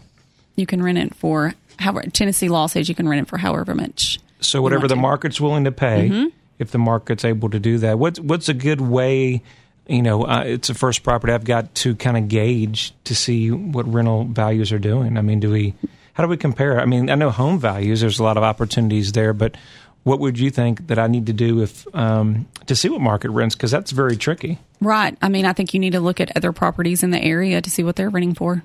you 0.57 0.67
can 0.67 0.83
rent 0.83 0.99
it 0.99 1.15
for 1.15 1.55
however 1.79 2.09
Tennessee 2.11 2.49
law 2.49 2.67
says 2.67 2.89
you 2.89 2.95
can 2.95 3.09
rent 3.09 3.23
it 3.27 3.29
for 3.29 3.39
however 3.39 3.75
much. 3.75 4.19
So 4.47 4.63
whatever 4.63 4.89
the 4.89 4.97
market's 4.97 5.41
willing 5.41 5.65
to 5.65 5.73
pay, 5.73 6.09
Mm-hmm. 6.09 6.29
if 6.59 6.71
the 6.71 6.79
market's 6.79 7.25
able 7.25 7.51
to 7.51 7.59
do 7.59 7.79
that, 7.79 7.99
what's 7.99 8.21
what's 8.21 8.49
a 8.49 8.55
good 8.55 8.81
way? 8.81 9.43
You 9.87 10.03
know, 10.03 10.25
uh, 10.27 10.45
it's 10.47 10.69
the 10.69 10.75
first 10.75 11.03
property 11.03 11.33
I've 11.33 11.45
got 11.45 11.75
to 11.77 11.95
kind 11.97 12.17
of 12.17 12.29
gauge 12.29 12.95
to 13.05 13.15
see 13.15 13.51
what 13.51 13.93
rental 13.93 14.25
values 14.25 14.73
are 14.73 14.79
doing. 14.79 15.19
I 15.19 15.21
mean, 15.21 15.41
do 15.41 15.51
we? 15.51 15.75
How 16.15 16.23
do 16.23 16.29
we 16.29 16.37
compare? 16.37 16.81
I 16.81 16.85
mean, 16.87 17.11
I 17.11 17.17
know 17.17 17.31
home 17.31 17.59
values. 17.59 18.01
There's 18.01 18.19
a 18.21 18.23
lot 18.23 18.37
of 18.37 18.45
opportunities 18.45 19.13
there, 19.13 19.33
but 19.33 19.57
what 20.05 20.21
would 20.21 20.39
you 20.39 20.51
think 20.51 20.87
that 20.87 20.99
I 20.99 21.07
need 21.09 21.27
to 21.27 21.33
do 21.33 21.61
if 21.63 21.87
um, 21.95 22.47
to 22.67 22.77
see 22.77 22.89
what 22.89 23.01
market 23.01 23.31
rents? 23.31 23.57
Because 23.57 23.71
that's 23.73 23.91
very 23.91 24.17
tricky. 24.17 24.59
Right. 24.81 25.19
I 25.21 25.29
mean, 25.29 25.45
I 25.45 25.53
think 25.55 25.75
you 25.75 25.81
need 25.81 25.93
to 25.95 26.01
look 26.01 26.21
at 26.21 26.37
other 26.37 26.53
properties 26.53 27.03
in 27.03 27.11
the 27.11 27.21
area 27.21 27.61
to 27.61 27.71
see 27.71 27.83
what 27.83 27.97
they're 27.97 28.11
renting 28.11 28.35
for. 28.35 28.63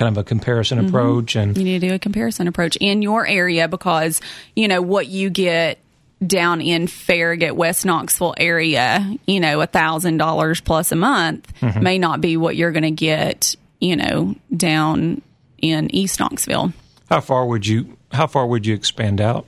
Kind 0.00 0.16
of 0.16 0.20
a 0.20 0.24
comparison 0.24 0.78
Mm-hmm. 0.78 0.88
approach, 0.88 1.36
and 1.36 1.56
You 1.58 1.62
need 1.64 1.80
to 1.82 1.88
do 1.90 1.94
a 1.94 1.98
comparison 1.98 2.48
approach 2.48 2.76
in 2.76 3.02
your 3.02 3.26
area 3.26 3.68
because, 3.68 4.22
you 4.56 4.66
know, 4.66 4.80
what 4.80 5.08
you 5.08 5.28
get 5.28 5.78
down 6.26 6.62
in 6.62 6.86
Farragut, 6.86 7.54
West 7.54 7.84
Knoxville 7.84 8.34
area, 8.38 9.14
you 9.26 9.40
know, 9.40 9.60
a 9.60 9.66
thousand 9.66 10.16
dollars 10.16 10.60
plus 10.62 10.90
a 10.90 10.96
month 10.96 11.52
Mm-hmm. 11.60 11.82
may 11.82 11.98
not 11.98 12.22
be 12.22 12.38
what 12.38 12.56
you're 12.56 12.72
going 12.72 12.82
to 12.84 12.90
get, 12.90 13.54
you 13.78 13.94
know, 13.96 14.34
down 14.56 15.20
in 15.58 15.94
East 15.94 16.18
Knoxville. 16.18 16.72
how 17.10 17.20
far 17.20 17.44
would 17.46 17.66
you? 17.66 17.96
How 18.12 18.26
far 18.26 18.46
would 18.46 18.64
you 18.66 18.74
expand 18.74 19.20
out? 19.20 19.44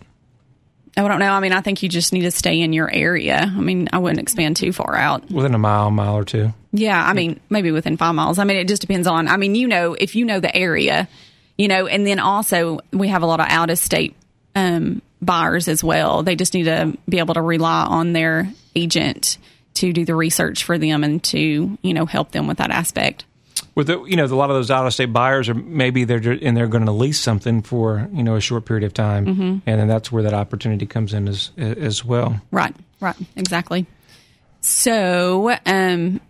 I 0.96 1.08
don't 1.08 1.20
know. 1.20 1.32
I 1.32 1.40
mean, 1.40 1.52
I 1.52 1.62
think 1.62 1.82
you 1.82 1.88
just 1.88 2.12
need 2.12 2.22
to 2.22 2.30
stay 2.30 2.60
in 2.60 2.72
your 2.72 2.90
area. 2.90 3.38
I 3.40 3.60
mean, 3.60 3.88
I 3.92 3.98
wouldn't 3.98 4.20
expand 4.20 4.56
too 4.56 4.72
far 4.72 4.94
out. 4.94 5.30
Within 5.30 5.54
a 5.54 5.58
mile, 5.58 5.90
mile 5.90 6.14
or 6.14 6.24
two. 6.24 6.52
Yeah, 6.72 7.02
I 7.02 7.14
mean, 7.14 7.40
maybe 7.48 7.70
within 7.70 7.96
five 7.96 8.14
miles. 8.14 8.38
I 8.38 8.44
mean, 8.44 8.58
it 8.58 8.68
just 8.68 8.82
depends 8.82 9.06
on. 9.06 9.28
I 9.28 9.36
mean, 9.38 9.54
you 9.54 9.68
know, 9.68 9.94
if 9.94 10.14
you 10.14 10.24
know 10.26 10.40
the 10.40 10.54
area, 10.54 11.08
you 11.56 11.68
know, 11.68 11.86
and 11.86 12.06
then 12.06 12.18
also 12.18 12.80
we 12.92 13.08
have 13.08 13.22
a 13.22 13.26
lot 13.26 13.40
of 13.40 13.46
out 13.48 13.70
of 13.70 13.78
state 13.78 14.14
um, 14.54 15.00
buyers 15.22 15.68
as 15.68 15.82
well. 15.82 16.22
They 16.22 16.36
just 16.36 16.54
need 16.54 16.64
to 16.64 16.96
be 17.08 17.18
able 17.18 17.34
to 17.34 17.42
rely 17.42 17.84
on 17.84 18.12
their 18.12 18.50
agent 18.74 19.38
to 19.74 19.92
do 19.92 20.04
the 20.04 20.14
research 20.14 20.64
for 20.64 20.76
them 20.76 21.02
and 21.04 21.22
to 21.24 21.78
you 21.80 21.94
know 21.94 22.04
help 22.04 22.32
them 22.32 22.46
with 22.46 22.58
that 22.58 22.70
aspect. 22.70 23.24
With 23.74 23.86
the, 23.86 24.02
you 24.04 24.16
know 24.16 24.24
a 24.24 24.26
lot 24.26 24.50
of 24.50 24.56
those 24.56 24.70
out 24.70 24.86
of 24.86 24.92
state 24.94 25.12
buyers 25.12 25.48
are 25.48 25.54
maybe 25.54 26.04
they're 26.04 26.32
and 26.42 26.56
they're 26.56 26.66
going 26.66 26.86
to 26.86 26.92
lease 26.92 27.20
something 27.20 27.62
for 27.62 28.08
you 28.12 28.22
know 28.22 28.36
a 28.36 28.40
short 28.40 28.64
period 28.64 28.84
of 28.84 28.92
time, 28.94 29.26
Mm-hmm. 29.26 29.58
and 29.66 29.80
then 29.80 29.88
that's 29.88 30.10
where 30.12 30.22
that 30.24 30.34
opportunity 30.34 30.86
comes 30.86 31.14
in 31.14 31.28
as 31.28 31.50
as 31.56 32.04
well. 32.04 32.40
Right, 32.50 32.74
right, 33.00 33.16
exactly. 33.36 33.86
So, 34.60 35.56
um, 35.66 36.20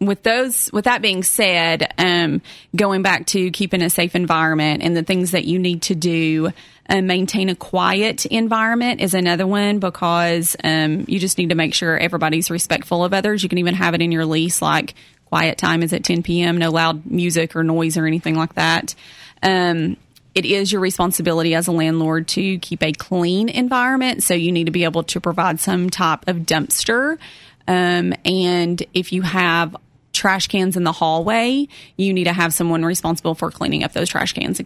with 0.00 0.22
those, 0.22 0.70
with 0.72 0.84
that 0.84 1.02
being 1.02 1.22
said, 1.22 1.92
um, 1.98 2.42
going 2.74 3.02
back 3.02 3.26
to 3.26 3.50
keeping 3.50 3.82
a 3.82 3.90
safe 3.90 4.14
environment 4.14 4.82
and 4.82 4.96
the 4.96 5.02
things 5.02 5.30
that 5.32 5.44
you 5.44 5.58
need 5.58 5.82
to 5.82 5.94
do, 5.94 6.50
uh, 6.88 7.00
maintain 7.02 7.48
a 7.50 7.54
quiet 7.54 8.26
environment 8.26 9.00
is 9.00 9.14
another 9.14 9.46
one 9.46 9.78
because 9.78 10.56
um, 10.64 11.04
you 11.06 11.18
just 11.18 11.38
need 11.38 11.50
to 11.50 11.54
make 11.54 11.74
sure 11.74 11.98
everybody's 11.98 12.50
respectful 12.50 13.04
of 13.04 13.12
others. 13.14 13.42
You 13.42 13.48
can 13.48 13.58
even 13.58 13.74
have 13.74 13.94
it 13.94 14.02
in 14.02 14.10
your 14.10 14.24
lease, 14.26 14.60
like 14.62 14.94
quiet 15.30 15.56
time 15.56 15.82
is 15.82 15.92
at 15.92 16.04
10 16.04 16.22
p.m., 16.22 16.58
no 16.58 16.70
loud 16.70 17.06
music 17.06 17.56
or 17.56 17.64
noise 17.64 17.96
or 17.96 18.04
anything 18.06 18.34
like 18.34 18.54
that. 18.54 18.94
Um, 19.42 19.96
it 20.34 20.44
is 20.44 20.70
your 20.70 20.80
responsibility 20.80 21.54
as 21.54 21.66
a 21.66 21.72
landlord 21.72 22.28
to 22.28 22.58
keep 22.58 22.82
a 22.82 22.92
clean 22.92 23.48
environment. 23.48 24.22
So 24.22 24.34
you 24.34 24.52
need 24.52 24.64
to 24.64 24.70
be 24.70 24.84
able 24.84 25.04
to 25.04 25.20
provide 25.20 25.60
some 25.60 25.88
type 25.88 26.28
of 26.28 26.38
dumpster. 26.38 27.18
Um, 27.66 28.12
and 28.24 28.82
if 28.92 29.12
you 29.12 29.22
have 29.22 29.76
trash 30.12 30.48
cans 30.48 30.76
in 30.76 30.84
the 30.84 30.92
hallway, 30.92 31.68
you 31.96 32.12
need 32.12 32.24
to 32.24 32.32
have 32.32 32.52
someone 32.52 32.84
responsible 32.84 33.34
for 33.34 33.50
cleaning 33.50 33.84
up 33.84 33.92
those 33.92 34.08
trash 34.08 34.32
cans 34.32 34.60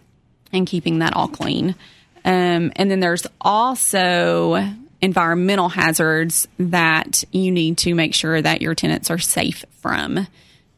and 0.51 0.67
keeping 0.67 0.99
that 0.99 1.15
all 1.15 1.27
clean. 1.27 1.75
Um, 2.23 2.71
and 2.75 2.89
then 2.89 2.99
there's 2.99 3.27
also 3.39 4.73
environmental 5.01 5.69
hazards 5.69 6.47
that 6.57 7.23
you 7.31 7.51
need 7.51 7.77
to 7.79 7.93
make 7.93 8.15
sure 8.15 8.41
that 8.41 8.61
your 8.61 8.73
tenants 8.73 9.11
are 9.11 9.19
safe 9.19 9.63
from. 9.81 10.27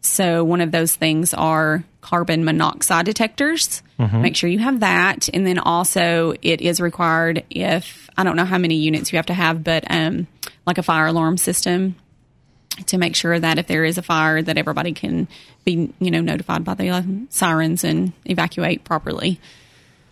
So 0.01 0.43
one 0.43 0.61
of 0.61 0.71
those 0.71 0.95
things 0.95 1.33
are 1.33 1.83
carbon 2.01 2.45
monoxide 2.45 3.05
detectors. 3.05 3.81
Make 4.21 4.35
sure 4.35 4.49
you 4.49 4.59
have 4.59 4.79
that. 4.81 5.27
And 5.33 5.45
then 5.45 5.59
also 5.59 6.33
it 6.41 6.61
is 6.61 6.79
required 6.79 7.43
if 7.49 8.09
I 8.15 8.23
don't 8.23 8.35
know 8.35 8.45
how 8.45 8.57
many 8.57 8.75
units 8.75 9.11
you 9.11 9.17
have 9.17 9.25
to 9.27 9.33
have, 9.33 9.63
but 9.63 9.83
um, 9.89 10.27
like 10.65 10.77
a 10.77 10.83
fire 10.83 11.07
alarm 11.07 11.37
system 11.37 11.95
to 12.85 12.97
make 12.97 13.15
sure 13.15 13.39
that 13.39 13.57
if 13.57 13.67
there 13.67 13.83
is 13.83 13.97
a 13.97 14.03
fire 14.03 14.41
that 14.41 14.57
everybody 14.57 14.93
can 14.93 15.27
be, 15.65 15.91
you 15.99 16.11
know, 16.11 16.21
notified 16.21 16.63
by 16.63 16.75
the 16.75 16.89
uh, 16.89 17.01
sirens 17.29 17.83
and 17.83 18.13
evacuate 18.25 18.83
properly. 18.83 19.39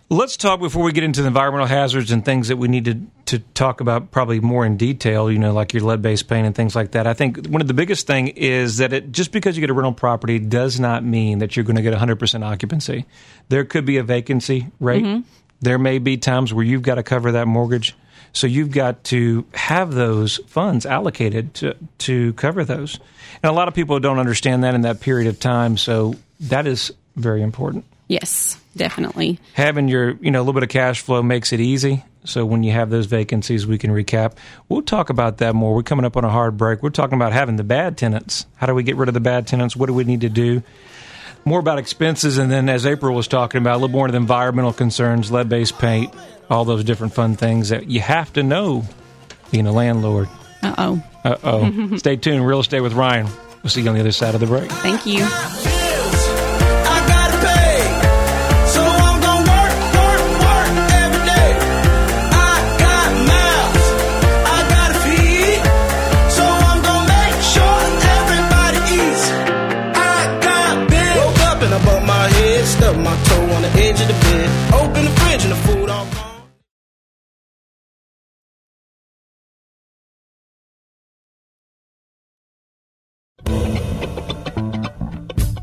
Let's 0.08 0.36
talk 0.36 0.60
before 0.60 0.84
we 0.84 0.92
get 0.92 1.02
into 1.02 1.22
the 1.22 1.26
environmental 1.26 1.66
hazards 1.66 2.12
and 2.12 2.24
things 2.24 2.46
that 2.46 2.58
we 2.58 2.68
need 2.68 2.84
to, 2.84 3.00
to 3.26 3.38
talk 3.54 3.80
about 3.80 4.12
probably 4.12 4.38
more 4.38 4.64
in 4.64 4.76
detail, 4.76 5.28
you 5.28 5.38
know, 5.40 5.52
like 5.52 5.74
your 5.74 5.82
lead 5.82 6.00
based 6.00 6.28
paint 6.28 6.46
and 6.46 6.54
things 6.54 6.76
like 6.76 6.92
that. 6.92 7.08
I 7.08 7.14
think 7.14 7.48
one 7.48 7.60
of 7.60 7.66
the 7.66 7.74
biggest 7.74 8.06
thing 8.06 8.28
is 8.28 8.76
that 8.76 8.92
it, 8.92 9.10
just 9.10 9.32
because 9.32 9.56
you 9.56 9.62
get 9.62 9.70
a 9.70 9.74
rental 9.74 9.92
property 9.92 10.38
does 10.38 10.78
not 10.78 11.02
mean 11.02 11.40
that 11.40 11.56
you're 11.56 11.64
going 11.64 11.74
to 11.74 11.82
get 11.82 11.92
100% 11.92 12.44
occupancy. 12.44 13.04
There 13.48 13.64
could 13.64 13.84
be 13.84 13.96
a 13.96 14.04
vacancy 14.04 14.68
rate. 14.78 15.02
Mm-hmm. 15.02 15.28
There 15.60 15.78
may 15.78 15.98
be 15.98 16.18
times 16.18 16.54
where 16.54 16.64
you've 16.64 16.82
got 16.82 16.96
to 16.96 17.02
cover 17.02 17.32
that 17.32 17.48
mortgage. 17.48 17.96
So 18.32 18.46
you've 18.46 18.70
got 18.70 19.02
to 19.04 19.44
have 19.54 19.92
those 19.92 20.36
funds 20.46 20.86
allocated 20.86 21.54
to, 21.54 21.76
to 21.98 22.32
cover 22.34 22.64
those. 22.64 23.00
And 23.42 23.50
a 23.50 23.52
lot 23.52 23.66
of 23.66 23.74
people 23.74 23.98
don't 23.98 24.20
understand 24.20 24.62
that 24.62 24.74
in 24.74 24.82
that 24.82 25.00
period 25.00 25.26
of 25.26 25.40
time. 25.40 25.76
So 25.76 26.14
that 26.40 26.68
is 26.68 26.92
very 27.16 27.42
important. 27.42 27.84
Yes, 28.08 28.60
definitely. 28.76 29.38
Having 29.54 29.88
your, 29.88 30.16
you 30.20 30.30
know, 30.30 30.38
a 30.38 30.42
little 30.42 30.54
bit 30.54 30.62
of 30.62 30.68
cash 30.68 31.00
flow 31.00 31.22
makes 31.22 31.52
it 31.52 31.60
easy. 31.60 32.04
So 32.24 32.44
when 32.44 32.62
you 32.62 32.72
have 32.72 32.90
those 32.90 33.06
vacancies, 33.06 33.66
we 33.66 33.78
can 33.78 33.90
recap. 33.90 34.34
We'll 34.68 34.82
talk 34.82 35.10
about 35.10 35.38
that 35.38 35.54
more. 35.54 35.74
We're 35.74 35.82
coming 35.82 36.04
up 36.04 36.16
on 36.16 36.24
a 36.24 36.30
hard 36.30 36.56
break. 36.56 36.82
We're 36.82 36.90
talking 36.90 37.16
about 37.16 37.32
having 37.32 37.56
the 37.56 37.64
bad 37.64 37.96
tenants. 37.96 38.46
How 38.56 38.66
do 38.66 38.74
we 38.74 38.82
get 38.82 38.96
rid 38.96 39.08
of 39.08 39.14
the 39.14 39.20
bad 39.20 39.46
tenants? 39.46 39.76
What 39.76 39.86
do 39.86 39.94
we 39.94 40.04
need 40.04 40.22
to 40.22 40.28
do? 40.28 40.62
More 41.44 41.60
about 41.60 41.78
expenses, 41.78 42.38
and 42.38 42.50
then 42.50 42.68
as 42.68 42.84
April 42.86 43.14
was 43.14 43.28
talking 43.28 43.60
about, 43.60 43.74
a 43.74 43.78
little 43.78 43.88
more 43.88 44.06
of 44.06 44.12
the 44.12 44.18
environmental 44.18 44.72
concerns, 44.72 45.30
lead-based 45.30 45.78
paint, 45.78 46.12
all 46.50 46.64
those 46.64 46.82
different 46.82 47.14
fun 47.14 47.36
things 47.36 47.68
that 47.68 47.88
you 47.88 48.00
have 48.00 48.32
to 48.32 48.42
know 48.42 48.84
being 49.52 49.68
a 49.68 49.72
landlord. 49.72 50.28
Uh 50.62 50.74
oh. 50.76 51.02
Uh 51.24 51.36
oh. 51.44 51.96
Stay 51.98 52.16
tuned. 52.16 52.44
Real 52.44 52.58
estate 52.58 52.80
with 52.80 52.94
Ryan. 52.94 53.28
We'll 53.62 53.70
see 53.70 53.82
you 53.82 53.88
on 53.88 53.94
the 53.94 54.00
other 54.00 54.10
side 54.10 54.34
of 54.34 54.40
the 54.40 54.46
break. 54.48 54.70
Thank 54.72 55.06
you. 55.06 55.24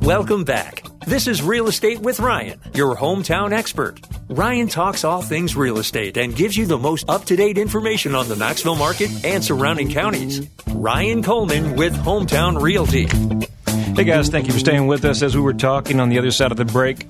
Welcome 0.02 0.44
back. 0.44 0.84
This 1.08 1.28
is 1.28 1.42
Real 1.42 1.68
Estate 1.68 2.00
with 2.00 2.20
Ryan, 2.20 2.60
your 2.74 2.96
hometown 2.96 3.52
expert. 3.52 4.00
Ryan 4.30 4.68
talks 4.68 5.04
all 5.04 5.22
things 5.22 5.56
real 5.56 5.78
estate 5.78 6.18
and 6.18 6.36
gives 6.36 6.56
you 6.56 6.66
the 6.66 6.78
most 6.78 7.10
up 7.10 7.26
to 7.26 7.36
date 7.36 7.58
information 7.58 8.16
on 8.16 8.28
the 8.28 8.36
Knoxville 8.36 8.76
market 8.76 9.26
and 9.26 9.44
surrounding 9.44 9.90
counties. 9.90 10.48
Ryan 10.70 11.24
Coleman 11.24 11.76
with 11.76 11.94
Hometown 11.94 12.62
Realty. 12.62 13.08
Hey 13.96 14.06
guys, 14.06 14.30
thank 14.30 14.48
you 14.48 14.54
for 14.54 14.60
staying 14.60 14.88
with 14.88 15.06
us 15.06 15.22
as 15.22 15.36
we 15.36 15.42
were 15.42 15.54
talking 15.54 16.00
on 16.00 16.10
the 16.10 16.18
other 16.20 16.32
side 16.32 16.52
of 16.52 16.58
the 16.58 16.66
break. 16.66 17.06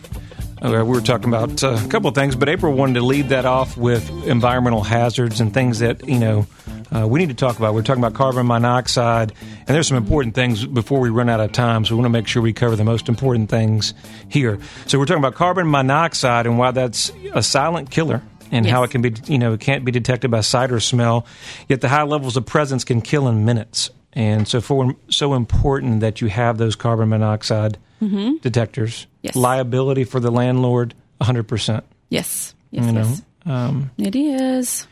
Uh, 0.63 0.69
we 0.85 0.95
were 0.95 1.01
talking 1.01 1.27
about 1.27 1.61
uh, 1.61 1.77
a 1.83 1.87
couple 1.89 2.07
of 2.07 2.15
things, 2.15 2.37
but 2.37 2.47
April 2.47 2.71
wanted 2.71 2.93
to 2.93 3.01
lead 3.01 3.29
that 3.29 3.43
off 3.43 3.75
with 3.75 4.09
environmental 4.25 4.81
hazards 4.81 5.41
and 5.41 5.53
things 5.53 5.79
that, 5.79 6.07
you 6.07 6.17
know, 6.17 6.47
uh, 6.95 7.05
we 7.05 7.19
need 7.19 7.27
to 7.27 7.35
talk 7.35 7.57
about. 7.57 7.73
We're 7.73 7.81
talking 7.81 8.01
about 8.01 8.13
carbon 8.13 8.47
monoxide, 8.47 9.33
and 9.41 9.67
there's 9.67 9.89
some 9.89 9.97
important 9.97 10.35
things 10.35 10.65
before 10.65 11.01
we 11.01 11.09
run 11.09 11.27
out 11.27 11.41
of 11.41 11.51
time, 11.51 11.83
so 11.83 11.95
we 11.95 11.97
want 11.97 12.05
to 12.05 12.17
make 12.17 12.27
sure 12.27 12.41
we 12.41 12.53
cover 12.53 12.77
the 12.77 12.85
most 12.85 13.09
important 13.09 13.49
things 13.49 13.93
here. 14.29 14.57
So 14.85 14.97
we're 14.97 15.05
talking 15.05 15.21
about 15.21 15.35
carbon 15.35 15.69
monoxide 15.69 16.45
and 16.45 16.57
why 16.57 16.71
that's 16.71 17.11
a 17.33 17.43
silent 17.43 17.91
killer 17.91 18.21
and 18.49 18.65
yes. 18.65 18.71
how 18.71 18.83
it 18.83 18.91
can 18.91 19.01
be, 19.01 19.13
you 19.25 19.39
know, 19.39 19.51
it 19.51 19.59
can't 19.59 19.83
be 19.83 19.91
detected 19.91 20.31
by 20.31 20.41
sight 20.41 20.71
or 20.71 20.79
smell, 20.79 21.25
yet 21.67 21.81
the 21.81 21.89
high 21.89 22.03
levels 22.03 22.37
of 22.37 22.45
presence 22.45 22.85
can 22.85 23.01
kill 23.01 23.27
in 23.27 23.43
minutes. 23.43 23.89
And 24.13 24.47
so, 24.47 24.61
for 24.61 24.95
so 25.09 25.33
important 25.33 25.99
that 25.99 26.21
you 26.21 26.27
have 26.27 26.57
those 26.57 26.77
carbon 26.77 27.09
monoxide 27.09 27.77
mm-hmm. 28.03 28.35
detectors. 28.37 29.07
Yes. 29.21 29.35
Liability 29.35 30.03
for 30.03 30.19
the 30.19 30.31
landlord, 30.31 30.93
100%. 31.21 31.83
Yes. 32.09 32.53
Yes. 32.71 32.85
You 32.85 32.91
know, 32.91 33.01
yes. 33.01 33.21
Um, 33.45 33.91
it 33.97 34.15
is. 34.15 34.87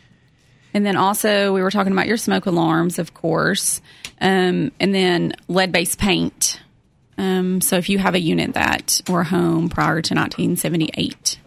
And 0.74 0.86
then 0.86 0.96
also, 0.96 1.54
we 1.54 1.62
were 1.62 1.72
talking 1.72 1.92
about 1.92 2.08
your 2.08 2.18
smoke 2.18 2.46
alarms, 2.46 3.00
of 3.00 3.14
course, 3.14 3.82
um, 4.20 4.72
and 4.80 4.96
then 4.96 5.34
lead 5.48 5.72
based 5.72 6.00
paint. 6.00 6.60
Um, 7.18 7.60
so, 7.62 7.78
if 7.78 7.90
you 7.90 7.98
have 7.98 8.16
a 8.16 8.20
unit 8.20 8.54
that 8.54 9.02
or 9.10 9.24
home 9.24 9.70
prior 9.70 10.02
to 10.02 10.14
1978. 10.14 11.40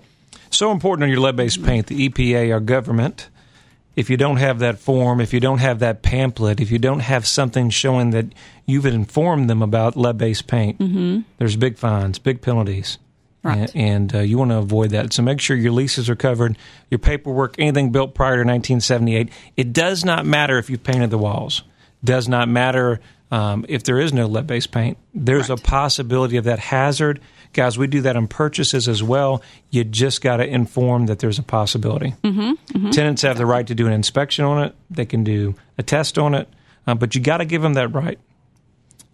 So 0.50 0.71
important 0.71 1.04
on 1.04 1.11
your 1.11 1.21
lead 1.21 1.37
based 1.37 1.64
paint, 1.64 1.88
the 1.88 2.09
EPA, 2.09 2.52
our 2.52 2.61
government, 2.61 3.28
if 3.96 4.10
you 4.10 4.16
don't 4.16 4.38
have 4.38 4.58
that 4.58 4.78
form, 4.78 5.20
if 5.20 5.32
you 5.32 5.40
don't 5.40 5.58
have 5.58 5.78
that 5.78 6.02
pamphlet, 6.02 6.60
if 6.60 6.70
you 6.70 6.78
don't 6.78 7.00
have 7.00 7.26
something 7.26 7.70
showing 7.70 8.10
that 8.10 8.26
you've 8.66 8.86
informed 8.86 9.48
them 9.48 9.62
about 9.62 9.96
lead 9.96 10.18
based 10.18 10.46
paint, 10.46 10.78
mm-hmm. 10.78 11.20
there's 11.38 11.56
big 11.56 11.76
fines, 11.76 12.18
big 12.18 12.42
penalties. 12.42 12.98
Right. 13.42 13.70
And, 13.74 13.76
and 13.76 14.14
uh, 14.14 14.18
you 14.20 14.38
want 14.38 14.52
to 14.52 14.56
avoid 14.56 14.90
that. 14.90 15.12
So 15.12 15.22
make 15.22 15.38
sure 15.38 15.54
your 15.54 15.72
leases 15.72 16.08
are 16.08 16.16
covered, 16.16 16.56
your 16.90 16.98
paperwork, 16.98 17.56
anything 17.58 17.92
built 17.92 18.14
prior 18.14 18.36
to 18.36 18.40
1978. 18.40 19.28
It 19.56 19.72
does 19.74 20.02
not 20.02 20.24
matter 20.24 20.56
if 20.58 20.70
you've 20.70 20.82
painted 20.82 21.10
the 21.10 21.18
walls. 21.18 21.62
Does 22.02 22.26
not 22.26 22.48
matter 22.48 23.00
um, 23.30 23.66
if 23.68 23.84
there 23.84 23.98
is 24.00 24.12
no 24.12 24.26
lead 24.26 24.46
based 24.46 24.70
paint. 24.72 24.96
There's 25.12 25.50
right. 25.50 25.58
a 25.58 25.62
possibility 25.62 26.36
of 26.38 26.44
that 26.44 26.58
hazard. 26.58 27.20
Guys, 27.54 27.78
we 27.78 27.87
do 27.87 28.02
that 28.02 28.16
on 28.16 28.26
purchases 28.26 28.88
as 28.88 29.02
well. 29.02 29.42
You 29.70 29.84
just 29.84 30.20
got 30.20 30.38
to 30.38 30.46
inform 30.46 31.06
that 31.06 31.20
there's 31.20 31.38
a 31.38 31.42
possibility. 31.42 32.14
Mm-hmm, 32.23 32.40
mm-hmm. 32.40 32.90
Tenants 32.90 33.23
have 33.23 33.38
the 33.38 33.46
right 33.46 33.66
to 33.66 33.75
do 33.75 33.87
an 33.87 33.92
inspection 33.92 34.44
on 34.44 34.62
it, 34.64 34.75
they 34.90 35.06
can 35.06 35.25
do 35.25 35.54
a 35.78 35.82
test 35.82 36.18
on 36.18 36.34
it, 36.34 36.49
uh, 36.87 36.94
but 36.94 37.14
you 37.14 37.20
got 37.20 37.38
to 37.38 37.44
give 37.44 37.62
them 37.62 37.75
that 37.75 37.88
right. 37.88 38.18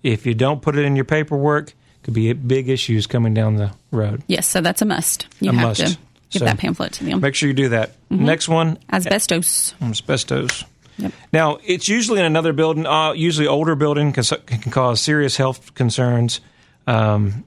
If 0.02 0.26
you 0.26 0.34
don't 0.34 0.62
put 0.62 0.76
it 0.76 0.84
in 0.84 0.96
your 0.96 1.04
paperwork, 1.04 1.74
could 2.02 2.14
be 2.14 2.32
big 2.32 2.68
issues 2.68 3.06
coming 3.06 3.34
down 3.34 3.56
the 3.56 3.72
road. 3.90 4.22
Yes, 4.26 4.46
so 4.46 4.60
that's 4.60 4.80
a 4.80 4.86
must. 4.86 5.26
You 5.40 5.50
a 5.50 5.54
have 5.54 5.62
must. 5.62 5.80
to 5.80 5.86
give 5.86 5.98
so 6.30 6.44
that 6.46 6.58
pamphlet 6.58 6.92
to 6.94 7.04
them. 7.04 7.20
Make 7.20 7.34
sure 7.34 7.48
you 7.48 7.54
do 7.54 7.68
that. 7.70 7.90
Mm-hmm. 8.10 8.24
Next 8.24 8.48
one 8.48 8.78
asbestos. 8.90 9.74
Asbestos. 9.82 10.64
Yep. 10.96 11.12
Now, 11.32 11.58
it's 11.64 11.88
usually 11.88 12.20
in 12.20 12.26
another 12.26 12.52
building, 12.52 12.86
uh, 12.86 13.12
usually 13.12 13.46
older 13.46 13.74
building, 13.74 14.12
can, 14.12 14.24
can 14.46 14.70
cause 14.70 15.00
serious 15.00 15.36
health 15.36 15.74
concerns. 15.74 16.40
Um, 16.86 17.44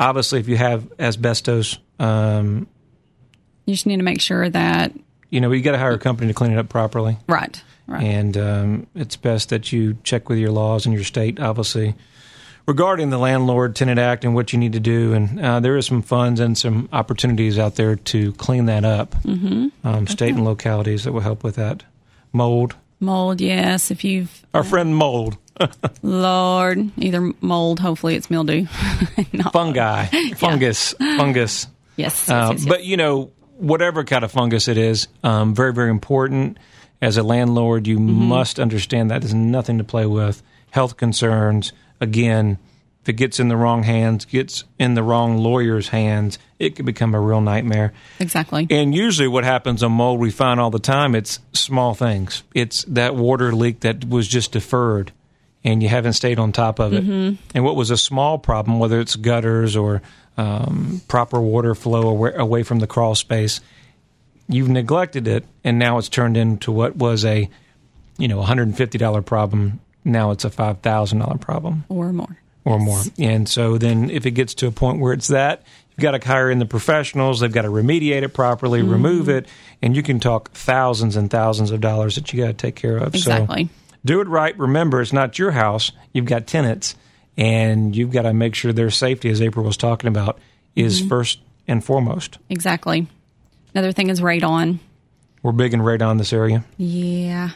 obviously, 0.00 0.40
if 0.40 0.48
you 0.48 0.56
have 0.56 0.90
asbestos, 0.98 1.78
um, 1.98 2.66
you 3.66 3.74
just 3.74 3.86
need 3.86 3.98
to 3.98 4.02
make 4.02 4.20
sure 4.20 4.48
that 4.48 4.92
you 5.28 5.40
know 5.40 5.52
you 5.52 5.62
got 5.62 5.72
to 5.72 5.78
hire 5.78 5.92
a 5.92 5.98
company 5.98 6.28
to 6.28 6.34
clean 6.34 6.52
it 6.52 6.58
up 6.58 6.68
properly. 6.68 7.18
Right. 7.28 7.62
Right. 7.86 8.04
And 8.04 8.36
um, 8.36 8.86
it's 8.94 9.16
best 9.16 9.48
that 9.48 9.72
you 9.72 9.98
check 10.04 10.28
with 10.28 10.38
your 10.38 10.52
laws 10.52 10.86
in 10.86 10.92
your 10.92 11.02
state, 11.02 11.40
obviously, 11.40 11.96
regarding 12.64 13.10
the 13.10 13.18
Landlord 13.18 13.74
Tenant 13.74 13.98
Act 13.98 14.24
and 14.24 14.32
what 14.32 14.52
you 14.52 14.60
need 14.60 14.74
to 14.74 14.80
do. 14.80 15.12
And 15.12 15.40
uh, 15.40 15.58
there 15.58 15.76
is 15.76 15.86
some 15.86 16.00
funds 16.00 16.38
and 16.38 16.56
some 16.56 16.88
opportunities 16.92 17.58
out 17.58 17.74
there 17.74 17.96
to 17.96 18.32
clean 18.34 18.66
that 18.66 18.84
up. 18.84 19.16
Mm-hmm. 19.22 19.68
Um, 19.82 20.06
state 20.06 20.26
okay. 20.26 20.36
and 20.36 20.44
localities 20.44 21.02
that 21.02 21.10
will 21.12 21.20
help 21.20 21.42
with 21.42 21.56
that. 21.56 21.82
Mold. 22.32 22.76
Mold, 23.00 23.40
yes. 23.40 23.90
If 23.90 24.04
you've 24.04 24.44
our 24.54 24.62
friend 24.62 24.94
mold. 24.94 25.38
Lord, 26.02 26.90
either 26.96 27.32
mold. 27.40 27.80
Hopefully, 27.80 28.14
it's 28.14 28.30
mildew. 28.30 28.66
Fungi, 29.52 30.06
fungus, 30.36 30.94
yeah. 31.00 31.16
fungus. 31.18 31.66
Yes, 31.96 32.30
uh, 32.30 32.48
yes, 32.52 32.60
yes, 32.60 32.68
But 32.68 32.84
you 32.84 32.96
know, 32.96 33.30
whatever 33.56 34.04
kind 34.04 34.24
of 34.24 34.32
fungus 34.32 34.68
it 34.68 34.78
is, 34.78 35.08
um, 35.22 35.54
very, 35.54 35.72
very 35.72 35.90
important. 35.90 36.58
As 37.02 37.16
a 37.16 37.22
landlord, 37.22 37.86
you 37.86 37.98
mm-hmm. 37.98 38.10
must 38.10 38.60
understand 38.60 39.10
that 39.10 39.22
there's 39.22 39.34
nothing 39.34 39.78
to 39.78 39.84
play 39.84 40.06
with. 40.06 40.42
Health 40.70 40.96
concerns, 40.96 41.72
again, 42.00 42.58
it 43.10 43.16
gets 43.16 43.40
in 43.40 43.48
the 43.48 43.56
wrong 43.56 43.82
hands, 43.82 44.24
gets 44.24 44.62
in 44.78 44.94
the 44.94 45.02
wrong 45.02 45.36
lawyer's 45.38 45.88
hands, 45.88 46.38
it 46.60 46.76
can 46.76 46.86
become 46.86 47.12
a 47.12 47.20
real 47.20 47.40
nightmare. 47.40 47.92
Exactly. 48.20 48.68
And 48.70 48.94
usually, 48.94 49.26
what 49.26 49.42
happens 49.42 49.82
on 49.82 49.90
mold, 49.92 50.20
we 50.20 50.30
find 50.30 50.60
all 50.60 50.70
the 50.70 50.78
time, 50.78 51.16
it's 51.16 51.40
small 51.52 51.94
things. 51.94 52.44
It's 52.54 52.84
that 52.84 53.16
water 53.16 53.52
leak 53.52 53.80
that 53.80 54.08
was 54.08 54.28
just 54.28 54.52
deferred, 54.52 55.10
and 55.64 55.82
you 55.82 55.88
haven't 55.88 56.12
stayed 56.12 56.38
on 56.38 56.52
top 56.52 56.78
of 56.78 56.92
it. 56.92 57.04
Mm-hmm. 57.04 57.42
And 57.52 57.64
what 57.64 57.74
was 57.74 57.90
a 57.90 57.96
small 57.96 58.38
problem, 58.38 58.78
whether 58.78 59.00
it's 59.00 59.16
gutters 59.16 59.74
or 59.74 60.02
um, 60.36 61.02
proper 61.08 61.40
water 61.40 61.74
flow 61.74 62.08
away, 62.38 62.62
from 62.62 62.78
the 62.78 62.86
crawl 62.86 63.16
space, 63.16 63.60
you've 64.48 64.68
neglected 64.68 65.26
it, 65.26 65.44
and 65.64 65.80
now 65.80 65.98
it's 65.98 66.08
turned 66.08 66.36
into 66.36 66.70
what 66.70 66.94
was 66.94 67.24
a 67.24 67.50
you 68.18 68.28
know 68.28 68.40
$150 68.40 69.24
problem 69.26 69.80
now 70.04 70.30
it's 70.30 70.44
a 70.44 70.50
five 70.50 70.80
thousand 70.80 71.18
dollar 71.18 71.38
problem 71.38 71.84
or 71.88 72.12
more 72.12 72.36
or 72.70 72.78
more. 72.78 73.00
And 73.18 73.48
so 73.48 73.78
then 73.78 74.10
if 74.10 74.26
it 74.26 74.32
gets 74.32 74.54
to 74.54 74.66
a 74.66 74.70
point 74.70 75.00
where 75.00 75.12
it's 75.12 75.28
that, 75.28 75.64
you've 75.90 76.00
got 76.02 76.12
to 76.12 76.26
hire 76.26 76.50
in 76.50 76.58
the 76.58 76.66
professionals. 76.66 77.40
They've 77.40 77.52
got 77.52 77.62
to 77.62 77.68
remediate 77.68 78.22
it 78.22 78.34
properly, 78.34 78.80
mm-hmm. 78.80 78.90
remove 78.90 79.28
it, 79.28 79.46
and 79.82 79.94
you 79.94 80.02
can 80.02 80.20
talk 80.20 80.50
thousands 80.52 81.16
and 81.16 81.30
thousands 81.30 81.70
of 81.70 81.80
dollars 81.80 82.14
that 82.14 82.32
you 82.32 82.42
got 82.42 82.48
to 82.48 82.52
take 82.54 82.76
care 82.76 82.96
of. 82.96 83.14
Exactly. 83.14 83.64
So 83.64 83.70
do 84.04 84.20
it 84.20 84.28
right. 84.28 84.56
Remember, 84.58 85.00
it's 85.00 85.12
not 85.12 85.38
your 85.38 85.50
house. 85.50 85.92
You've 86.12 86.26
got 86.26 86.46
tenants, 86.46 86.94
and 87.36 87.94
you've 87.94 88.12
got 88.12 88.22
to 88.22 88.32
make 88.32 88.54
sure 88.54 88.72
their 88.72 88.90
safety, 88.90 89.28
as 89.30 89.42
April 89.42 89.64
was 89.64 89.76
talking 89.76 90.08
about, 90.08 90.38
is 90.74 91.00
mm-hmm. 91.00 91.08
first 91.08 91.40
and 91.68 91.84
foremost. 91.84 92.38
Exactly. 92.48 93.06
Another 93.74 93.92
thing 93.92 94.08
is 94.10 94.20
radon. 94.20 94.78
We're 95.42 95.52
big 95.52 95.74
in 95.74 95.80
radon 95.80 96.12
in 96.12 96.16
this 96.16 96.32
area. 96.32 96.64
Yeah. 96.76 97.50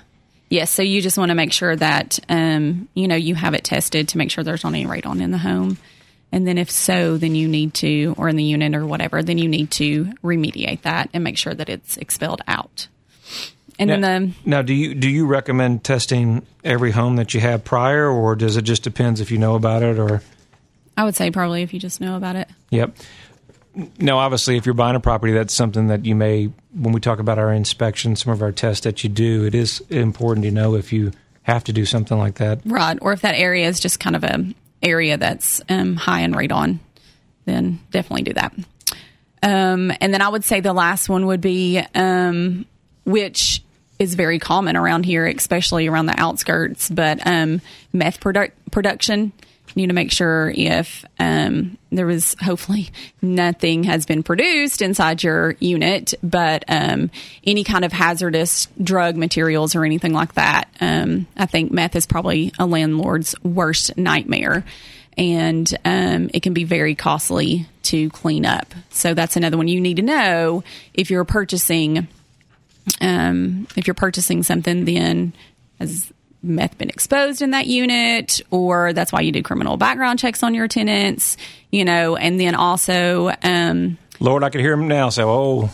Yes, 0.55 0.71
so 0.71 0.85
you 0.85 1.03
just 1.03 1.19
want 1.19 1.31
to 1.31 1.35
make 1.35 1.53
sure 1.53 1.75
that 1.75 2.21
um, 2.29 2.89
you 2.95 3.09
know 3.09 3.17
you 3.17 3.35
have 3.35 3.55
it 3.55 3.65
tested 3.65 4.11
to 4.11 4.19
make 4.19 4.31
sure 4.31 4.45
there's 4.45 4.63
not 4.63 4.73
any 4.73 4.87
radon 4.87 5.21
in 5.21 5.33
the 5.33 5.39
home, 5.39 5.79
and 6.31 6.47
then 6.47 6.59
if 6.59 6.71
so, 6.71 7.17
then 7.17 7.35
you 7.35 7.49
need 7.49 7.75
to, 7.75 8.15
or 8.17 8.29
in 8.29 8.37
the 8.37 8.45
unit 8.45 8.73
or 8.73 8.87
whatever, 8.87 9.21
then 9.21 9.37
you 9.37 9.49
need 9.49 9.73
to 9.73 10.05
remediate 10.23 10.83
that 10.83 11.11
and 11.13 11.25
make 11.25 11.37
sure 11.39 11.55
that 11.55 11.69
it's 11.69 11.97
expelled 11.97 12.41
out. 12.47 12.87
And 13.81 13.91
now, 13.91 14.01
then 14.01 14.35
the 14.45 14.49
now, 14.49 14.63
do 14.63 14.73
you 14.73 14.95
do 14.95 15.11
you 15.11 15.27
recommend 15.27 15.83
testing 15.83 16.47
every 16.63 16.93
home 16.93 17.17
that 17.17 17.35
you 17.35 17.41
have 17.41 17.65
prior, 17.65 18.09
or 18.09 18.37
does 18.37 18.57
it 18.57 18.63
just 18.63 18.85
depends 18.85 19.21
if 19.21 19.33
you 19.33 19.39
know 19.39 19.57
about 19.57 19.83
it, 19.83 19.99
or? 19.99 20.23
I 20.97 21.03
would 21.03 21.17
say 21.17 21.33
probably 21.33 21.63
if 21.63 21.75
you 21.75 21.81
just 21.81 22.01
know 22.01 22.17
about 22.17 22.37
it. 22.37 22.49
Yep. 22.71 22.97
Now, 23.99 24.19
obviously, 24.19 24.57
if 24.57 24.67
you're 24.67 24.75
buying 24.75 24.95
a 24.95 25.01
property, 25.01 25.33
that's 25.33 25.53
something 25.53 25.89
that 25.89 26.05
you 26.05 26.15
may, 26.15 26.51
when 26.75 26.93
we 26.93 27.01
talk 27.01 27.19
about 27.19 27.39
our 27.39 27.53
inspection, 27.53 28.15
some 28.15 28.33
of 28.33 28.41
our 28.41 28.53
tests 28.53 28.85
that 28.85 29.03
you 29.03 29.11
do, 29.11 29.45
it 29.45 29.55
is 29.55 29.81
important 29.91 30.45
to 30.45 30.53
know 30.53 30.77
if 30.77 30.93
you 30.93 31.13
have 31.43 31.65
to 31.65 31.73
do 31.73 31.85
something 31.85 32.17
like 32.17 32.37
that. 32.37 32.61
Right. 32.65 32.97
Or 33.01 33.13
if 33.13 33.23
that 33.23 33.35
area 33.35 33.69
is 33.69 33.81
just 33.81 33.99
kind 33.99 34.17
of 34.17 34.25
a 34.25 34.45
area 34.83 35.17
that's 35.17 35.61
um, 35.69 35.97
high 35.97 36.21
in 36.21 36.33
radon, 36.33 36.79
then 37.47 37.81
definitely 37.91 38.23
do 38.23 38.33
that. 38.35 38.55
Um, 39.43 39.93
and 40.01 40.15
then 40.15 40.23
I 40.23 40.29
would 40.29 40.45
say 40.45 40.61
the 40.61 40.73
last 40.73 41.09
one 41.09 41.27
would 41.27 41.41
be, 41.41 41.83
um, 41.95 42.67
which 43.05 43.63
is 43.99 44.15
very 44.15 44.39
common 44.39 44.77
around 44.77 45.05
here, 45.05 45.27
especially 45.27 45.87
around 45.87 46.07
the 46.07 46.19
outskirts, 46.19 46.89
but 46.91 47.27
um, 47.27 47.61
meth 47.93 48.21
produ- 48.21 48.53
production. 48.71 49.33
You 49.75 49.83
need 49.83 49.89
to 49.89 49.95
make 49.95 50.13
sure 50.13 50.53
if 50.55 51.05
um, 51.19 51.77
there 51.91 52.07
was 52.07 52.37
hopefully 52.41 52.91
nothing 53.21 53.85
has 53.85 54.07
been 54.07 54.23
produced 54.23 54.83
inside 54.83 55.23
your 55.23 55.57
unit, 55.59 56.15
but 56.23 56.65
um, 56.69 57.11
any 57.45 57.65
kind 57.65 57.85
of 57.85 57.93
hazardous 57.93 58.69
drug 58.83 59.17
materials 59.17 59.75
or 59.75 59.85
anything 59.85 60.13
like 60.13 60.35
that. 60.35 60.69
Um, 60.81 61.27
I 61.37 61.47
think 61.47 61.73
meth 61.73 61.97
is 61.97 62.07
probably 62.07 62.53
a 62.59 62.67
landlord's 62.67 63.35
worst 63.43 63.97
nightmare. 63.97 64.65
And 65.17 65.73
um, 65.85 66.31
it 66.35 66.43
can 66.43 66.55
be 66.55 66.65
very 66.65 66.97
costly 66.97 67.67
to 67.85 68.11
clean 68.11 68.45
up. 68.45 68.75
So 68.91 69.15
that's 69.15 69.37
another 69.37 69.57
one 69.57 69.69
you 69.69 69.81
need 69.81 69.97
to 69.97 70.03
know 70.03 70.65
if 70.93 71.09
you're 71.11 71.25
purchasing 71.25 72.09
um, 73.01 73.67
if 73.77 73.87
you're 73.87 73.95
purchasing 73.95 74.43
something, 74.43 74.85
then 74.85 75.33
has 75.79 76.13
meth 76.45 76.79
been 76.79 76.91
exposed 76.91 77.43
in 77.43 77.51
that 77.53 77.67
unit, 77.67 78.41
or 78.51 78.93
that's 78.93 79.13
why 79.13 79.21
you 79.23 79.33
do 79.33 79.43
criminal 79.43 79.77
background 79.77 80.19
checks 80.19 80.43
on 80.43 80.55
your 80.55 80.69
tenants, 80.69 81.37
you 81.71 81.85
know, 81.85 82.17
and 82.17 82.39
then 82.39 82.55
also, 82.55 83.33
um, 83.43 83.99
Lord, 84.21 84.45
I 84.45 84.51
could 84.51 84.61
hear 84.61 84.75
him 84.75 84.87
now 84.89 85.09
say, 85.09 85.23
"Oh, 85.25 85.71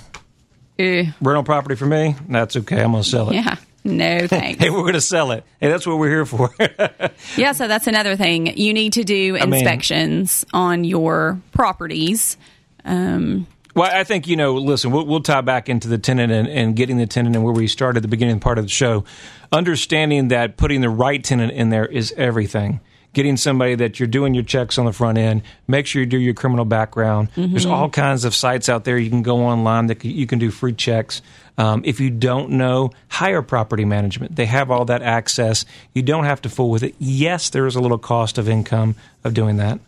uh, 0.78 1.02
rental 1.20 1.42
property 1.42 1.74
for 1.74 1.86
me? 1.86 2.16
That's 2.28 2.56
okay. 2.56 2.82
I'm 2.82 2.92
going 2.92 3.02
to 3.02 3.08
sell 3.08 3.30
it." 3.30 3.34
yeah. 3.34 3.56
No 3.82 4.26
thanks. 4.26 4.62
Hey, 4.62 4.70
we're 4.70 4.82
going 4.82 4.92
to 4.94 5.00
sell 5.00 5.30
it. 5.32 5.44
Hey, 5.58 5.68
that's 5.68 5.86
what 5.86 5.98
we're 5.98 6.10
here 6.10 6.26
for. 6.26 6.54
yeah, 7.36 7.52
so 7.52 7.66
that's 7.66 7.86
another 7.86 8.16
thing. 8.16 8.58
You 8.58 8.74
need 8.74 8.94
to 8.94 9.04
do 9.04 9.34
mean- 9.34 9.54
inspections 9.54 10.44
on 10.52 10.84
your 10.84 11.40
properties. 11.52 12.36
Um, 12.84 13.46
Well, 13.74 13.90
I 13.92 14.04
think 14.04 14.26
you 14.26 14.36
know. 14.36 14.54
Listen, 14.54 14.90
we'll, 14.90 15.06
we'll 15.06 15.20
tie 15.20 15.40
back 15.40 15.68
into 15.68 15.88
the 15.88 15.98
tenant 15.98 16.32
and, 16.32 16.48
and 16.48 16.74
getting 16.76 16.98
the 16.98 17.06
tenant 17.06 17.36
and 17.36 17.44
where 17.44 17.52
we 17.52 17.66
started 17.66 17.98
at 17.98 18.02
the 18.02 18.08
beginning 18.08 18.40
part 18.40 18.58
of 18.58 18.64
the 18.64 18.70
show. 18.70 19.04
Understanding 19.52 20.28
that 20.28 20.56
putting 20.56 20.80
the 20.80 20.90
right 20.90 21.22
tenant 21.22 21.52
in 21.52 21.70
there 21.70 21.86
is 21.86 22.12
everything. 22.16 22.80
Getting 23.12 23.36
somebody 23.36 23.74
that 23.74 23.98
you're 23.98 24.06
doing 24.06 24.34
your 24.34 24.44
checks 24.44 24.78
on 24.78 24.84
the 24.84 24.92
front 24.92 25.18
end. 25.18 25.42
Make 25.66 25.86
sure 25.86 26.00
you 26.00 26.06
do 26.06 26.18
your 26.18 26.34
criminal 26.34 26.64
background. 26.64 27.28
There's 27.34 27.66
all 27.66 27.88
kinds 27.88 28.24
of 28.24 28.36
sites 28.36 28.68
out 28.68 28.84
there 28.84 28.96
you 28.96 29.10
can 29.10 29.22
go 29.22 29.38
online 29.46 29.86
that 29.88 30.04
you 30.04 30.28
can 30.28 30.38
do 30.38 30.52
free 30.52 30.72
checks. 30.72 31.20
Um, 31.58 31.82
if 31.84 31.98
you 31.98 32.10
don't 32.10 32.50
know, 32.50 32.92
hire 33.08 33.42
property 33.42 33.84
management. 33.84 34.36
They 34.36 34.46
have 34.46 34.70
all 34.70 34.84
that 34.84 35.02
access. 35.02 35.64
You 35.92 36.02
don't 36.02 36.24
have 36.24 36.40
to 36.42 36.48
fool 36.48 36.70
with 36.70 36.84
it. 36.84 36.94
Yes, 37.00 37.50
there 37.50 37.66
is 37.66 37.74
a 37.74 37.80
little 37.80 37.98
cost 37.98 38.38
of 38.38 38.48
income 38.48 38.94
of 39.24 39.34
doing 39.34 39.56
that 39.56 39.80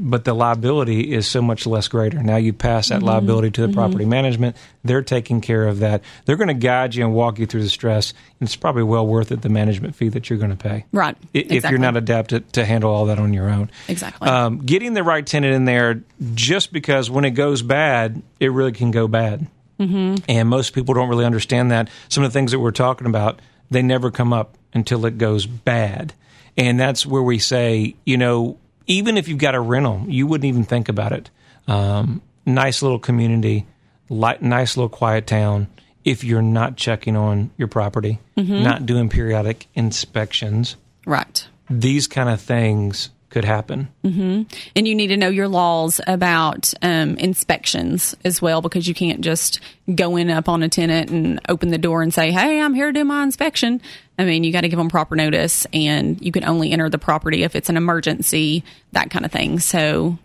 but 0.00 0.24
the 0.24 0.32
liability 0.32 1.12
is 1.12 1.26
so 1.26 1.42
much 1.42 1.66
less 1.66 1.88
greater. 1.88 2.22
Now 2.22 2.36
you 2.36 2.52
pass 2.52 2.90
that 2.90 3.02
liability 3.02 3.50
to 3.50 3.66
the 3.66 3.72
property 3.72 4.04
management. 4.04 4.56
They're 4.84 5.02
taking 5.02 5.40
care 5.40 5.66
of 5.66 5.80
that. 5.80 6.02
They're 6.24 6.36
going 6.36 6.48
to 6.48 6.54
guide 6.54 6.94
you 6.94 7.04
and 7.04 7.12
walk 7.12 7.40
you 7.40 7.46
through 7.46 7.62
the 7.64 7.68
stress. 7.68 8.12
And 8.38 8.46
it's 8.46 8.54
probably 8.54 8.84
well 8.84 9.04
worth 9.04 9.32
it, 9.32 9.42
the 9.42 9.48
management 9.48 9.96
fee 9.96 10.08
that 10.10 10.30
you're 10.30 10.38
going 10.38 10.52
to 10.52 10.56
pay. 10.56 10.84
Right. 10.92 11.16
If 11.34 11.50
Exactly. 11.50 11.70
you're 11.70 11.80
not 11.80 11.96
adapted 11.96 12.52
to 12.52 12.64
handle 12.64 12.92
all 12.92 13.06
that 13.06 13.18
on 13.18 13.34
your 13.34 13.50
own. 13.50 13.70
Exactly. 13.88 14.28
Um, 14.28 14.58
getting 14.58 14.94
the 14.94 15.02
right 15.02 15.26
tenant 15.26 15.52
in 15.52 15.64
there, 15.64 16.02
just 16.32 16.72
because 16.72 17.10
when 17.10 17.24
it 17.24 17.32
goes 17.32 17.62
bad, 17.62 18.22
it 18.38 18.52
really 18.52 18.72
can 18.72 18.92
go 18.92 19.08
bad. 19.08 19.48
Mm-hmm. 19.80 20.24
And 20.28 20.48
most 20.48 20.74
people 20.74 20.94
don't 20.94 21.08
really 21.08 21.24
understand 21.24 21.72
that. 21.72 21.90
Some 22.08 22.22
of 22.22 22.32
the 22.32 22.38
things 22.38 22.52
that 22.52 22.60
we're 22.60 22.70
talking 22.70 23.08
about, 23.08 23.40
they 23.70 23.82
never 23.82 24.12
come 24.12 24.32
up 24.32 24.56
until 24.72 25.06
it 25.06 25.18
goes 25.18 25.44
bad. 25.44 26.14
And 26.56 26.78
that's 26.78 27.04
where 27.04 27.22
we 27.22 27.38
say, 27.38 27.96
you 28.04 28.16
know, 28.16 28.58
even 28.88 29.16
if 29.16 29.28
you've 29.28 29.38
got 29.38 29.54
a 29.54 29.60
rental, 29.60 30.04
you 30.08 30.26
wouldn't 30.26 30.46
even 30.46 30.64
think 30.64 30.88
about 30.88 31.12
it. 31.12 31.30
Um, 31.68 32.20
nice 32.44 32.82
little 32.82 32.98
community, 32.98 33.66
li- 34.08 34.38
nice 34.40 34.76
little 34.76 34.88
quiet 34.88 35.26
town. 35.26 35.68
If 36.04 36.24
you're 36.24 36.42
not 36.42 36.76
checking 36.76 37.16
on 37.16 37.50
your 37.58 37.68
property, 37.68 38.18
not 38.62 38.86
doing 38.86 39.08
periodic 39.10 39.66
inspections, 39.74 40.76
right. 41.04 41.46
these 41.68 42.06
kind 42.06 42.30
of 42.30 42.40
things 42.40 43.10
could 43.30 43.44
happen. 43.44 43.88
and 44.02 44.46
you 44.74 44.94
need 44.94 45.08
to 45.08 45.16
know 45.16 45.28
your 45.28 45.48
laws 45.48 46.00
about 46.06 46.72
um, 46.80 47.16
inspections 47.18 48.16
as 48.24 48.40
well 48.40 48.62
because 48.62 48.88
you 48.88 48.94
can't 48.94 49.20
just 49.20 49.60
go 49.94 50.16
in 50.16 50.30
up 50.30 50.48
on 50.48 50.62
a 50.62 50.68
tenant 50.68 51.10
and 51.10 51.40
open 51.48 51.68
the 51.70 51.78
door 51.78 52.02
and 52.02 52.12
say 52.12 52.30
hey 52.30 52.60
i'm 52.60 52.74
here 52.74 52.86
to 52.86 52.92
do 52.92 53.04
my 53.04 53.22
inspection 53.22 53.80
i 54.18 54.24
mean 54.24 54.44
you 54.44 54.52
got 54.52 54.62
to 54.62 54.68
give 54.68 54.78
them 54.78 54.88
proper 54.88 55.14
notice 55.16 55.66
and 55.72 56.20
you 56.22 56.32
can 56.32 56.44
only 56.44 56.72
enter 56.72 56.88
the 56.90 56.98
property 56.98 57.42
if 57.42 57.54
it's 57.54 57.68
an 57.68 57.76
emergency 57.76 58.64
that 58.92 59.10
kind 59.10 59.24
of 59.24 59.32
thing 59.32 59.58
so 59.58 60.18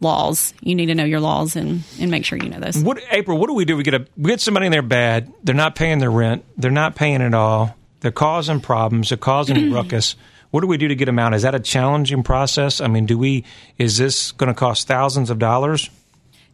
laws 0.00 0.52
you 0.60 0.74
need 0.74 0.86
to 0.86 0.94
know 0.94 1.04
your 1.04 1.20
laws 1.20 1.56
and, 1.56 1.82
and 2.00 2.10
make 2.10 2.24
sure 2.24 2.38
you 2.38 2.48
know 2.48 2.60
those 2.60 2.82
What 2.82 3.00
April? 3.10 3.38
What 3.38 3.48
do 3.48 3.54
we 3.54 3.64
do? 3.64 3.76
We 3.76 3.82
get 3.82 3.94
a 3.94 4.06
we 4.16 4.30
get 4.30 4.40
somebody 4.40 4.66
in 4.66 4.72
there 4.72 4.82
bad. 4.82 5.32
They're 5.42 5.54
not 5.54 5.76
paying 5.76 5.98
their 5.98 6.10
rent. 6.10 6.44
They're 6.56 6.70
not 6.70 6.94
paying 6.94 7.22
at 7.22 7.32
all. 7.34 7.74
They're 8.00 8.10
causing 8.12 8.60
problems. 8.60 9.08
They're 9.08 9.18
causing 9.18 9.72
ruckus. 9.72 10.16
What 10.54 10.60
do 10.60 10.68
we 10.68 10.76
do 10.76 10.86
to 10.86 10.94
get 10.94 11.06
them 11.06 11.18
out? 11.18 11.34
Is 11.34 11.42
that 11.42 11.56
a 11.56 11.58
challenging 11.58 12.22
process? 12.22 12.80
I 12.80 12.86
mean, 12.86 13.06
do 13.06 13.18
we? 13.18 13.42
Is 13.76 13.98
this 13.98 14.30
going 14.30 14.46
to 14.46 14.54
cost 14.54 14.86
thousands 14.86 15.28
of 15.28 15.40
dollars? 15.40 15.90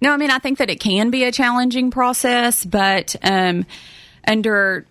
No, 0.00 0.10
I 0.10 0.16
mean, 0.16 0.30
I 0.30 0.38
think 0.38 0.56
that 0.56 0.70
it 0.70 0.80
can 0.80 1.10
be 1.10 1.24
a 1.24 1.32
challenging 1.32 1.90
process, 1.90 2.64
but 2.64 3.14
um, 3.22 3.66
under 4.26 4.86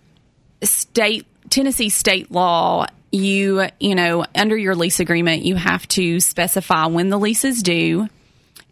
state 0.62 1.26
Tennessee 1.48 1.88
state 1.88 2.30
law, 2.30 2.86
you 3.10 3.66
you 3.80 3.96
know 3.96 4.26
under 4.36 4.56
your 4.56 4.76
lease 4.76 5.00
agreement, 5.00 5.42
you 5.42 5.56
have 5.56 5.88
to 5.88 6.20
specify 6.20 6.86
when 6.86 7.08
the 7.08 7.18
lease 7.18 7.44
is 7.44 7.64
due 7.64 8.08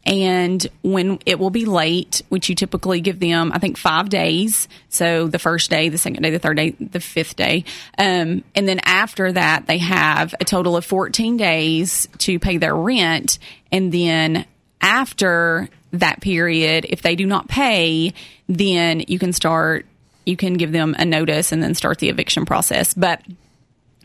and 0.07 0.67
when 0.83 1.19
it 1.27 1.39
will 1.39 1.51
be 1.51 1.65
late, 1.65 2.23
which 2.29 2.49
you 2.49 2.55
typically 2.55 3.01
give 3.01 3.21
them, 3.21 3.53
I 3.53 3.59
think 3.59 3.77
five 3.77 4.09
days. 4.09 4.69
So 4.89 5.29
the 5.29 5.39
first 5.39 5.71
day, 5.71 5.89
the 5.89 5.99
second 5.99 6.23
day, 6.23 6.31
the 6.31 6.39
third 6.39 6.57
day, 6.57 6.71
the 6.81 7.01
fifth 7.01 7.37
day, 7.37 7.65
um, 7.99 8.43
and 8.55 8.67
then 8.69 8.81
after 8.85 9.33
that, 9.33 9.67
they 9.67 9.79
have 9.79 10.35
a 10.41 10.45
total 10.45 10.77
of 10.77 10.85
fourteen 10.85 11.37
days 11.37 12.09
to 12.19 12.39
pay 12.39 12.57
their 12.57 12.75
rent, 12.75 13.39
and 13.71 13.93
then 13.93 14.47
after 14.81 15.69
that 15.93 16.21
period, 16.21 16.87
if 16.89 17.03
they 17.03 17.17
do 17.17 17.27
not 17.27 17.49
pay, 17.49 18.15
then 18.49 19.03
you 19.09 19.19
can 19.19 19.33
start. 19.33 19.87
You 20.25 20.37
can 20.37 20.55
give 20.55 20.73
them 20.73 20.95
a 20.99 21.05
notice 21.05 21.53
and 21.53 21.63
then 21.63 21.75
start 21.75 21.99
the 21.99 22.09
eviction 22.09 22.45
process, 22.47 22.95
but. 22.95 23.23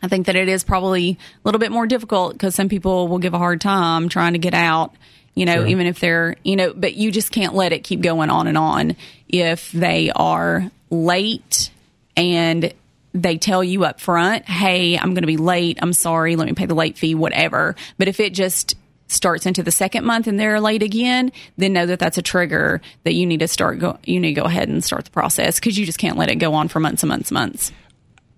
I 0.02 0.08
think 0.08 0.26
that 0.26 0.36
it 0.36 0.50
is 0.50 0.64
probably 0.64 1.12
a 1.12 1.48
little 1.48 1.58
bit 1.58 1.72
more 1.72 1.86
difficult 1.86 2.34
because 2.34 2.54
some 2.54 2.68
people 2.68 3.08
will 3.08 3.20
give 3.20 3.32
a 3.32 3.38
hard 3.38 3.62
time 3.62 4.10
trying 4.10 4.34
to 4.34 4.38
get 4.38 4.52
out, 4.52 4.92
you 5.34 5.44
know, 5.46 5.54
Sure. 5.54 5.66
even 5.66 5.86
if 5.86 6.00
they're, 6.00 6.36
you 6.42 6.56
know, 6.56 6.72
but 6.74 6.94
you 6.94 7.10
just 7.10 7.30
can't 7.32 7.54
let 7.54 7.72
it 7.72 7.84
keep 7.84 8.00
going 8.00 8.30
on 8.30 8.46
and 8.46 8.56
on 8.58 8.96
if 9.28 9.72
they 9.72 10.10
are 10.14 10.70
late 10.90 11.70
and 12.16 12.72
they 13.12 13.38
tell 13.38 13.62
you 13.62 13.84
up 13.84 14.00
front, 14.00 14.44
hey, 14.48 14.96
I'm 14.98 15.14
going 15.14 15.22
to 15.22 15.26
be 15.28 15.36
late. 15.36 15.78
I'm 15.80 15.92
sorry. 15.92 16.36
Let 16.36 16.46
me 16.46 16.52
pay 16.54 16.66
the 16.66 16.74
late 16.74 16.98
fee, 16.98 17.14
whatever. 17.14 17.76
But 17.98 18.08
if 18.08 18.18
it 18.20 18.34
just 18.34 18.74
starts 19.06 19.46
into 19.46 19.62
the 19.62 19.70
second 19.70 20.04
month 20.04 20.26
and 20.26 20.40
they're 20.40 20.60
late 20.60 20.82
again, 20.82 21.30
then 21.56 21.72
know 21.72 21.86
that 21.86 21.98
that's 21.98 22.18
a 22.18 22.22
trigger 22.22 22.80
that 23.04 23.12
you 23.14 23.26
need 23.26 23.40
to 23.40 23.48
start 23.48 23.78
go, 23.78 23.98
you 24.04 24.18
need 24.18 24.34
to 24.34 24.40
go 24.40 24.46
ahead 24.46 24.68
and 24.68 24.82
start 24.82 25.04
the 25.04 25.10
process 25.10 25.60
because 25.60 25.78
you 25.78 25.86
just 25.86 25.98
can't 25.98 26.16
let 26.16 26.30
it 26.30 26.36
go 26.36 26.54
on 26.54 26.68
for 26.68 26.80
months 26.80 27.02
and 27.02 27.08
months 27.08 27.30
and 27.30 27.34
months. 27.38 27.72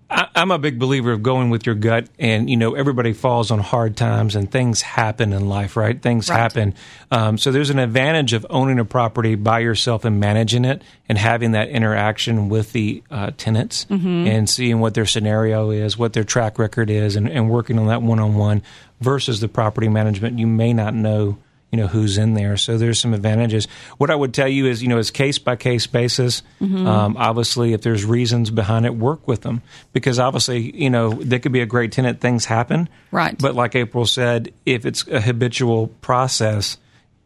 I, 0.09 0.27
I'm 0.35 0.51
a 0.51 0.57
big 0.59 0.79
believer 0.79 1.11
of 1.11 1.21
going 1.21 1.49
with 1.49 1.65
your 1.65 1.75
gut, 1.75 2.07
and 2.17 2.49
you 2.49 2.55
know 2.57 2.75
everybody 2.75 3.11
falls 3.13 3.51
on 3.51 3.59
hard 3.59 3.97
times, 3.97 4.35
and 4.35 4.49
things 4.49 4.81
happen 4.81 5.33
in 5.33 5.49
life, 5.49 5.75
right? 5.75 6.01
Things 6.01 6.29
Right. 6.29 6.37
happen. 6.37 6.75
Um, 7.11 7.37
so 7.37 7.51
there's 7.51 7.69
an 7.69 7.79
advantage 7.79 8.33
of 8.33 8.45
owning 8.49 8.79
a 8.79 8.85
property 8.85 9.35
by 9.35 9.59
yourself 9.59 10.05
and 10.05 10.19
managing 10.19 10.63
it, 10.65 10.81
and 11.09 11.17
having 11.17 11.51
that 11.51 11.69
interaction 11.69 12.47
with 12.49 12.71
the 12.71 13.03
uh, 13.11 13.31
tenants 13.37 13.85
and 13.89 14.49
seeing 14.49 14.79
what 14.79 14.93
their 14.93 15.05
scenario 15.05 15.71
is, 15.71 15.97
what 15.97 16.13
their 16.13 16.23
track 16.23 16.57
record 16.59 16.89
is, 16.89 17.15
and, 17.15 17.29
and 17.29 17.49
working 17.49 17.77
on 17.77 17.87
that 17.87 18.01
one 18.01 18.19
on 18.19 18.35
one 18.35 18.61
versus 19.01 19.39
the 19.41 19.47
property 19.47 19.87
management. 19.89 20.39
You 20.39 20.47
may 20.47 20.71
not 20.73 20.93
know 20.93 21.37
you 21.71 21.77
know 21.77 21.87
who's 21.87 22.17
in 22.17 22.33
there. 22.33 22.57
So 22.57 22.77
there's 22.77 22.99
some 22.99 23.13
advantages. 23.13 23.67
What 23.97 24.09
I 24.09 24.15
would 24.15 24.33
tell 24.33 24.47
you 24.47 24.67
is, 24.67 24.81
you 24.81 24.87
know, 24.87 24.97
it's 24.97 25.11
case 25.11 25.37
by 25.37 25.55
case 25.55 25.85
basis. 25.87 26.41
Mm-hmm. 26.61 26.87
Um, 26.87 27.17
obviously, 27.17 27.73
if 27.73 27.81
there's 27.81 28.05
reasons 28.05 28.49
behind 28.49 28.85
it, 28.85 28.95
work 28.95 29.27
with 29.27 29.41
them 29.41 29.61
because 29.93 30.19
obviously, 30.19 30.75
you 30.75 30.89
know, 30.89 31.11
they 31.11 31.39
could 31.39 31.51
be 31.51 31.61
a 31.61 31.65
great 31.65 31.91
tenant. 31.91 32.21
Things 32.21 32.45
happen, 32.45 32.89
Right. 33.11 33.37
But 33.37 33.55
like 33.55 33.75
April 33.75 34.05
said, 34.05 34.53
if 34.65 34.85
it's 34.85 35.07
a 35.07 35.19
habitual 35.19 35.87
process, 35.87 36.77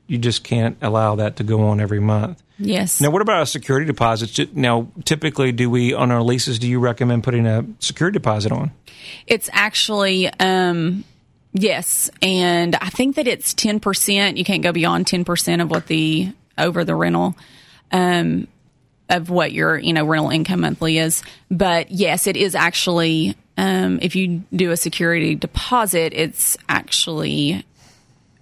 you 0.07 0.17
just 0.17 0.43
can't 0.43 0.77
allow 0.81 1.15
that 1.15 1.37
to 1.37 1.43
go 1.43 1.67
on 1.67 1.79
every 1.79 1.99
month. 1.99 2.41
Yes. 2.57 3.01
Now, 3.01 3.09
what 3.09 3.21
about 3.21 3.41
a 3.41 3.45
security 3.45 3.85
deposit? 3.85 4.55
Now, 4.55 4.87
typically, 5.05 5.51
do 5.51 5.69
we 5.69 5.93
on 5.93 6.11
our 6.11 6.21
leases? 6.21 6.59
Do 6.59 6.67
you 6.67 6.79
recommend 6.79 7.23
putting 7.23 7.45
a 7.45 7.65
security 7.79 8.13
deposit 8.13 8.51
on? 8.51 8.71
It's 9.25 9.49
actually 9.53 10.27
um 10.39 11.03
yes, 11.53 12.09
and 12.21 12.75
I 12.75 12.89
think 12.89 13.15
that 13.15 13.27
it's 13.27 13.53
10%. 13.53 14.37
You 14.37 14.43
can't 14.43 14.63
go 14.63 14.71
beyond 14.71 15.05
10% 15.05 15.61
of 15.61 15.69
what 15.69 15.87
the 15.87 16.33
over 16.57 16.83
the 16.83 16.95
rental 16.95 17.35
um 17.91 18.47
of 19.09 19.29
what 19.29 19.51
your, 19.51 19.77
you 19.77 19.91
know, 19.93 20.05
rental 20.05 20.29
income 20.29 20.61
monthly 20.61 20.97
is. 20.97 21.23
But 21.49 21.91
yes, 21.91 22.27
it 22.27 22.37
is 22.37 22.55
actually 22.55 23.35
um 23.57 23.99
if 24.01 24.15
you 24.15 24.43
do 24.53 24.71
a 24.71 24.77
security 24.77 25.35
deposit, 25.35 26.13
it's 26.13 26.57
actually 26.69 27.65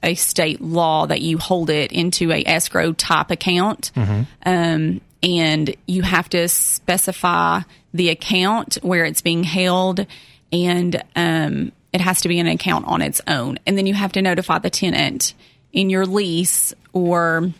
a 0.02 0.16
state 0.16 0.62
law 0.62 1.06
that 1.06 1.22
you 1.22 1.38
hold 1.38 1.70
it 1.70 1.92
into 1.92 2.32
a 2.32 2.44
escrow 2.46 2.94
type 2.94 3.32
account. 3.32 3.92
Um, 4.46 5.02
and 5.22 5.76
you 5.86 6.02
have 6.04 6.30
to 6.30 6.48
specify 6.48 7.62
the 7.94 8.10
account 8.10 8.76
where 8.82 9.04
it's 9.06 9.22
being 9.22 9.44
held 9.44 10.06
and 10.54 11.04
um, 11.16 11.72
it 11.94 12.02
has 12.02 12.22
to 12.22 12.28
be 12.28 12.40
an 12.40 12.48
account 12.48 12.86
on 12.86 13.02
its 13.02 13.22
own. 13.28 13.60
And 13.66 13.78
then 13.78 13.86
you 13.86 13.94
have 13.94 14.12
to 14.14 14.22
notify 14.22 14.60
the 14.60 14.70
tenant 14.70 15.34
in 15.72 15.90
your 15.90 16.06
lease 16.06 16.74
or 16.94 17.52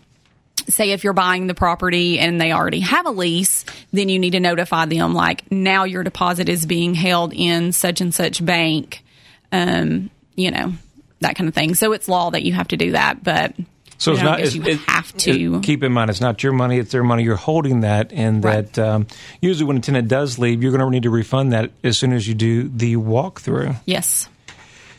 say 0.68 0.92
if 0.92 1.04
you're 1.04 1.14
buying 1.14 1.48
the 1.48 1.56
property 1.56 2.20
and 2.20 2.40
they 2.40 2.52
already 2.52 2.82
have 2.82 3.06
a 3.06 3.12
lease, 3.12 3.66
then 3.92 4.10
you 4.10 4.20
need 4.20 4.32
to 4.32 4.40
notify 4.40 4.86
them 4.86 5.14
like 5.14 5.52
now 5.52 5.84
your 5.84 6.04
deposit 6.04 6.50
is 6.50 6.66
being 6.66 6.94
held 6.94 7.34
in 7.34 7.72
such 7.72 8.02
and 8.02 8.14
such 8.14 8.44
bank, 8.44 9.04
um, 9.52 10.10
you 10.36 10.52
know, 10.52 10.74
that 11.22 11.36
kind 11.36 11.48
of 11.48 11.56
thing. 11.56 11.76
So 11.76 11.92
it's 11.94 12.08
law 12.08 12.30
that 12.32 12.44
you 12.44 12.54
have 12.54 12.68
to 12.70 12.78
do 12.78 12.92
that, 12.92 13.24
but 13.24 13.54
So 14.00 14.14
it's 14.14 14.22
not. 14.24 14.40
It's, 14.40 14.56
you 14.56 14.64
it- 14.64 14.80
have 14.88 15.16
to. 15.18 15.58
it- 15.58 15.64
keep 15.64 15.84
in 15.84 15.92
mind, 15.92 16.10
it's 16.10 16.22
not 16.22 16.42
your 16.42 16.54
money; 16.54 16.80
it's 16.80 16.92
their 16.92 17.04
money. 17.04 17.24
You're 17.24 17.36
holding 17.36 17.82
that, 17.82 18.12
and 18.12 18.44
Right. 18.44 18.72
that 18.74 18.80
um, 18.94 19.08
usually 19.42 19.68
when 19.68 19.78
a 19.78 19.82
tenant 19.82 20.08
does 20.08 20.40
leave, 20.40 20.64
you're 20.64 20.72
going 20.72 20.84
to 20.84 20.90
need 20.90 21.04
to 21.04 21.10
refund 21.12 21.52
that 21.52 21.72
as 21.84 21.98
soon 21.98 22.14
as 22.14 22.28
you 22.28 22.34
do 22.34 22.68
the 22.70 22.96
walkthrough. 22.96 23.76
yes. 23.86 24.28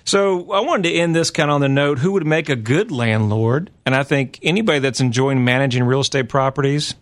So 0.05 0.51
I 0.53 0.61
wanted 0.61 0.89
to 0.89 0.95
end 0.95 1.15
this 1.15 1.31
kind 1.31 1.51
of 1.51 1.57
on 1.57 1.61
the 1.61 1.69
note: 1.69 1.99
who 1.99 2.13
would 2.13 2.27
make 2.27 2.49
a 2.49 2.57
good 2.57 2.91
landlord? 2.91 3.71
And 3.87 3.95
I 3.95 4.03
think 4.03 4.39
anybody 4.43 4.79
that's 4.81 5.01
enjoying 5.01 5.45
managing 5.45 5.85
real 5.85 6.01
estate 6.01 6.29
properties, 6.29 6.95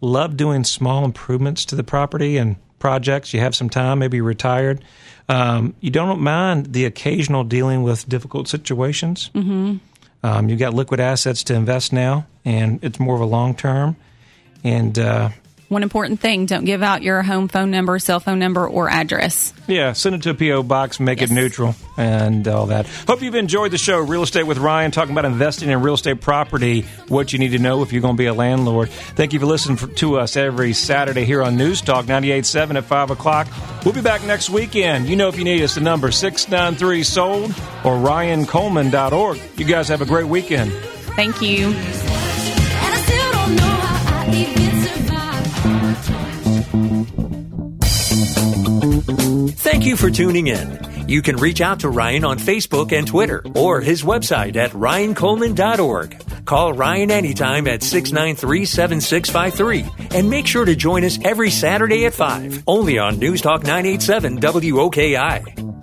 love 0.00 0.36
doing 0.36 0.64
small 0.64 1.04
improvements 1.04 1.64
to 1.66 1.76
the 1.76 1.84
property 1.84 2.36
and 2.36 2.56
projects. 2.78 3.32
You 3.34 3.40
have 3.40 3.54
some 3.54 3.68
time, 3.70 3.98
maybe 3.98 4.16
you're 4.18 4.24
retired. 4.26 4.84
Um, 5.28 5.74
you 5.80 5.90
don't 5.90 6.20
mind 6.20 6.72
the 6.72 6.84
occasional 6.84 7.44
dealing 7.44 7.82
with 7.82 8.08
difficult 8.08 8.46
situations. 8.48 9.30
Mm-hmm. 9.34 9.76
Um, 10.24 10.48
you've 10.48 10.58
got 10.58 10.72
liquid 10.72 11.00
assets 11.00 11.44
to 11.44 11.54
invest 11.54 11.92
now, 11.92 12.26
and 12.46 12.82
it's 12.82 12.98
more 12.98 13.14
of 13.14 13.20
a 13.20 13.26
long 13.26 13.54
term. 13.54 13.94
And 14.64 14.98
uh, 14.98 15.28
One 15.74 15.82
important 15.82 16.20
thing 16.20 16.46
don't 16.46 16.64
give 16.64 16.84
out 16.84 17.02
your 17.02 17.20
home 17.22 17.48
phone 17.48 17.72
number, 17.72 17.98
cell 17.98 18.20
phone 18.20 18.38
number, 18.38 18.64
or 18.64 18.88
address. 18.88 19.52
Yeah, 19.66 19.92
send 19.92 20.14
it 20.14 20.22
to 20.22 20.30
a 20.30 20.34
P.O. 20.34 20.62
box, 20.62 21.00
make 21.00 21.20
it 21.20 21.32
neutral, 21.32 21.74
and 21.96 22.46
all 22.46 22.66
that. 22.66 22.86
Hope 23.08 23.22
you've 23.22 23.34
enjoyed 23.34 23.72
the 23.72 23.78
show, 23.78 23.98
Real 23.98 24.22
Estate 24.22 24.44
with 24.44 24.58
Ryan, 24.58 24.92
talking 24.92 25.10
about 25.10 25.24
investing 25.24 25.70
in 25.70 25.82
real 25.82 25.94
estate 25.94 26.20
property, 26.20 26.82
what 27.08 27.32
you 27.32 27.40
need 27.40 27.48
to 27.48 27.58
know 27.58 27.82
if 27.82 27.92
you're 27.92 28.02
going 28.02 28.14
to 28.14 28.20
be 28.20 28.26
a 28.26 28.34
landlord. 28.34 28.88
Thank 28.88 29.32
you 29.32 29.40
for 29.40 29.46
listening 29.46 29.76
for, 29.76 29.88
to 29.88 30.16
us 30.20 30.36
every 30.36 30.74
Saturday 30.74 31.24
here 31.24 31.42
on 31.42 31.56
News 31.56 31.82
Talk 31.82 32.04
98.7 32.04 32.76
at 32.76 32.84
5 32.84 33.10
o'clock. 33.10 33.48
We'll 33.84 33.94
be 33.94 34.00
back 34.00 34.22
next 34.22 34.50
weekend. 34.50 35.08
You 35.08 35.16
know 35.16 35.26
if 35.26 35.36
you 35.36 35.42
need 35.42 35.60
us, 35.60 35.74
the 35.74 35.80
number 35.80 36.10
693-SOLD 36.10 37.50
or 37.84 37.96
ryancoleman.org. 37.98 39.40
You 39.56 39.64
guys 39.64 39.88
have 39.88 40.02
a 40.02 40.06
great 40.06 40.28
weekend. 40.28 40.70
Thank 41.16 41.42
you. 41.42 41.74
Thank 49.84 50.00
you 50.00 50.08
for 50.08 50.16
tuning 50.16 50.46
in. 50.46 51.08
You 51.10 51.20
can 51.20 51.36
reach 51.36 51.60
out 51.60 51.80
to 51.80 51.90
Ryan 51.90 52.24
on 52.24 52.38
Facebook 52.38 52.90
and 52.92 53.06
Twitter 53.06 53.42
or 53.54 53.82
his 53.82 54.02
website 54.02 54.56
at 54.56 54.70
ryancoleman.org. 54.70 56.46
Call 56.46 56.72
Ryan 56.72 57.10
anytime 57.10 57.66
at 57.66 57.82
693 57.82 58.64
7653 58.64 60.08
and 60.16 60.30
make 60.30 60.46
sure 60.46 60.64
to 60.64 60.74
join 60.74 61.04
us 61.04 61.18
every 61.22 61.50
Saturday 61.50 62.06
at 62.06 62.14
5, 62.14 62.62
only 62.66 62.96
on 62.96 63.18
News 63.18 63.42
Talk 63.42 63.64
987 63.64 64.40
WOKI. 64.40 65.73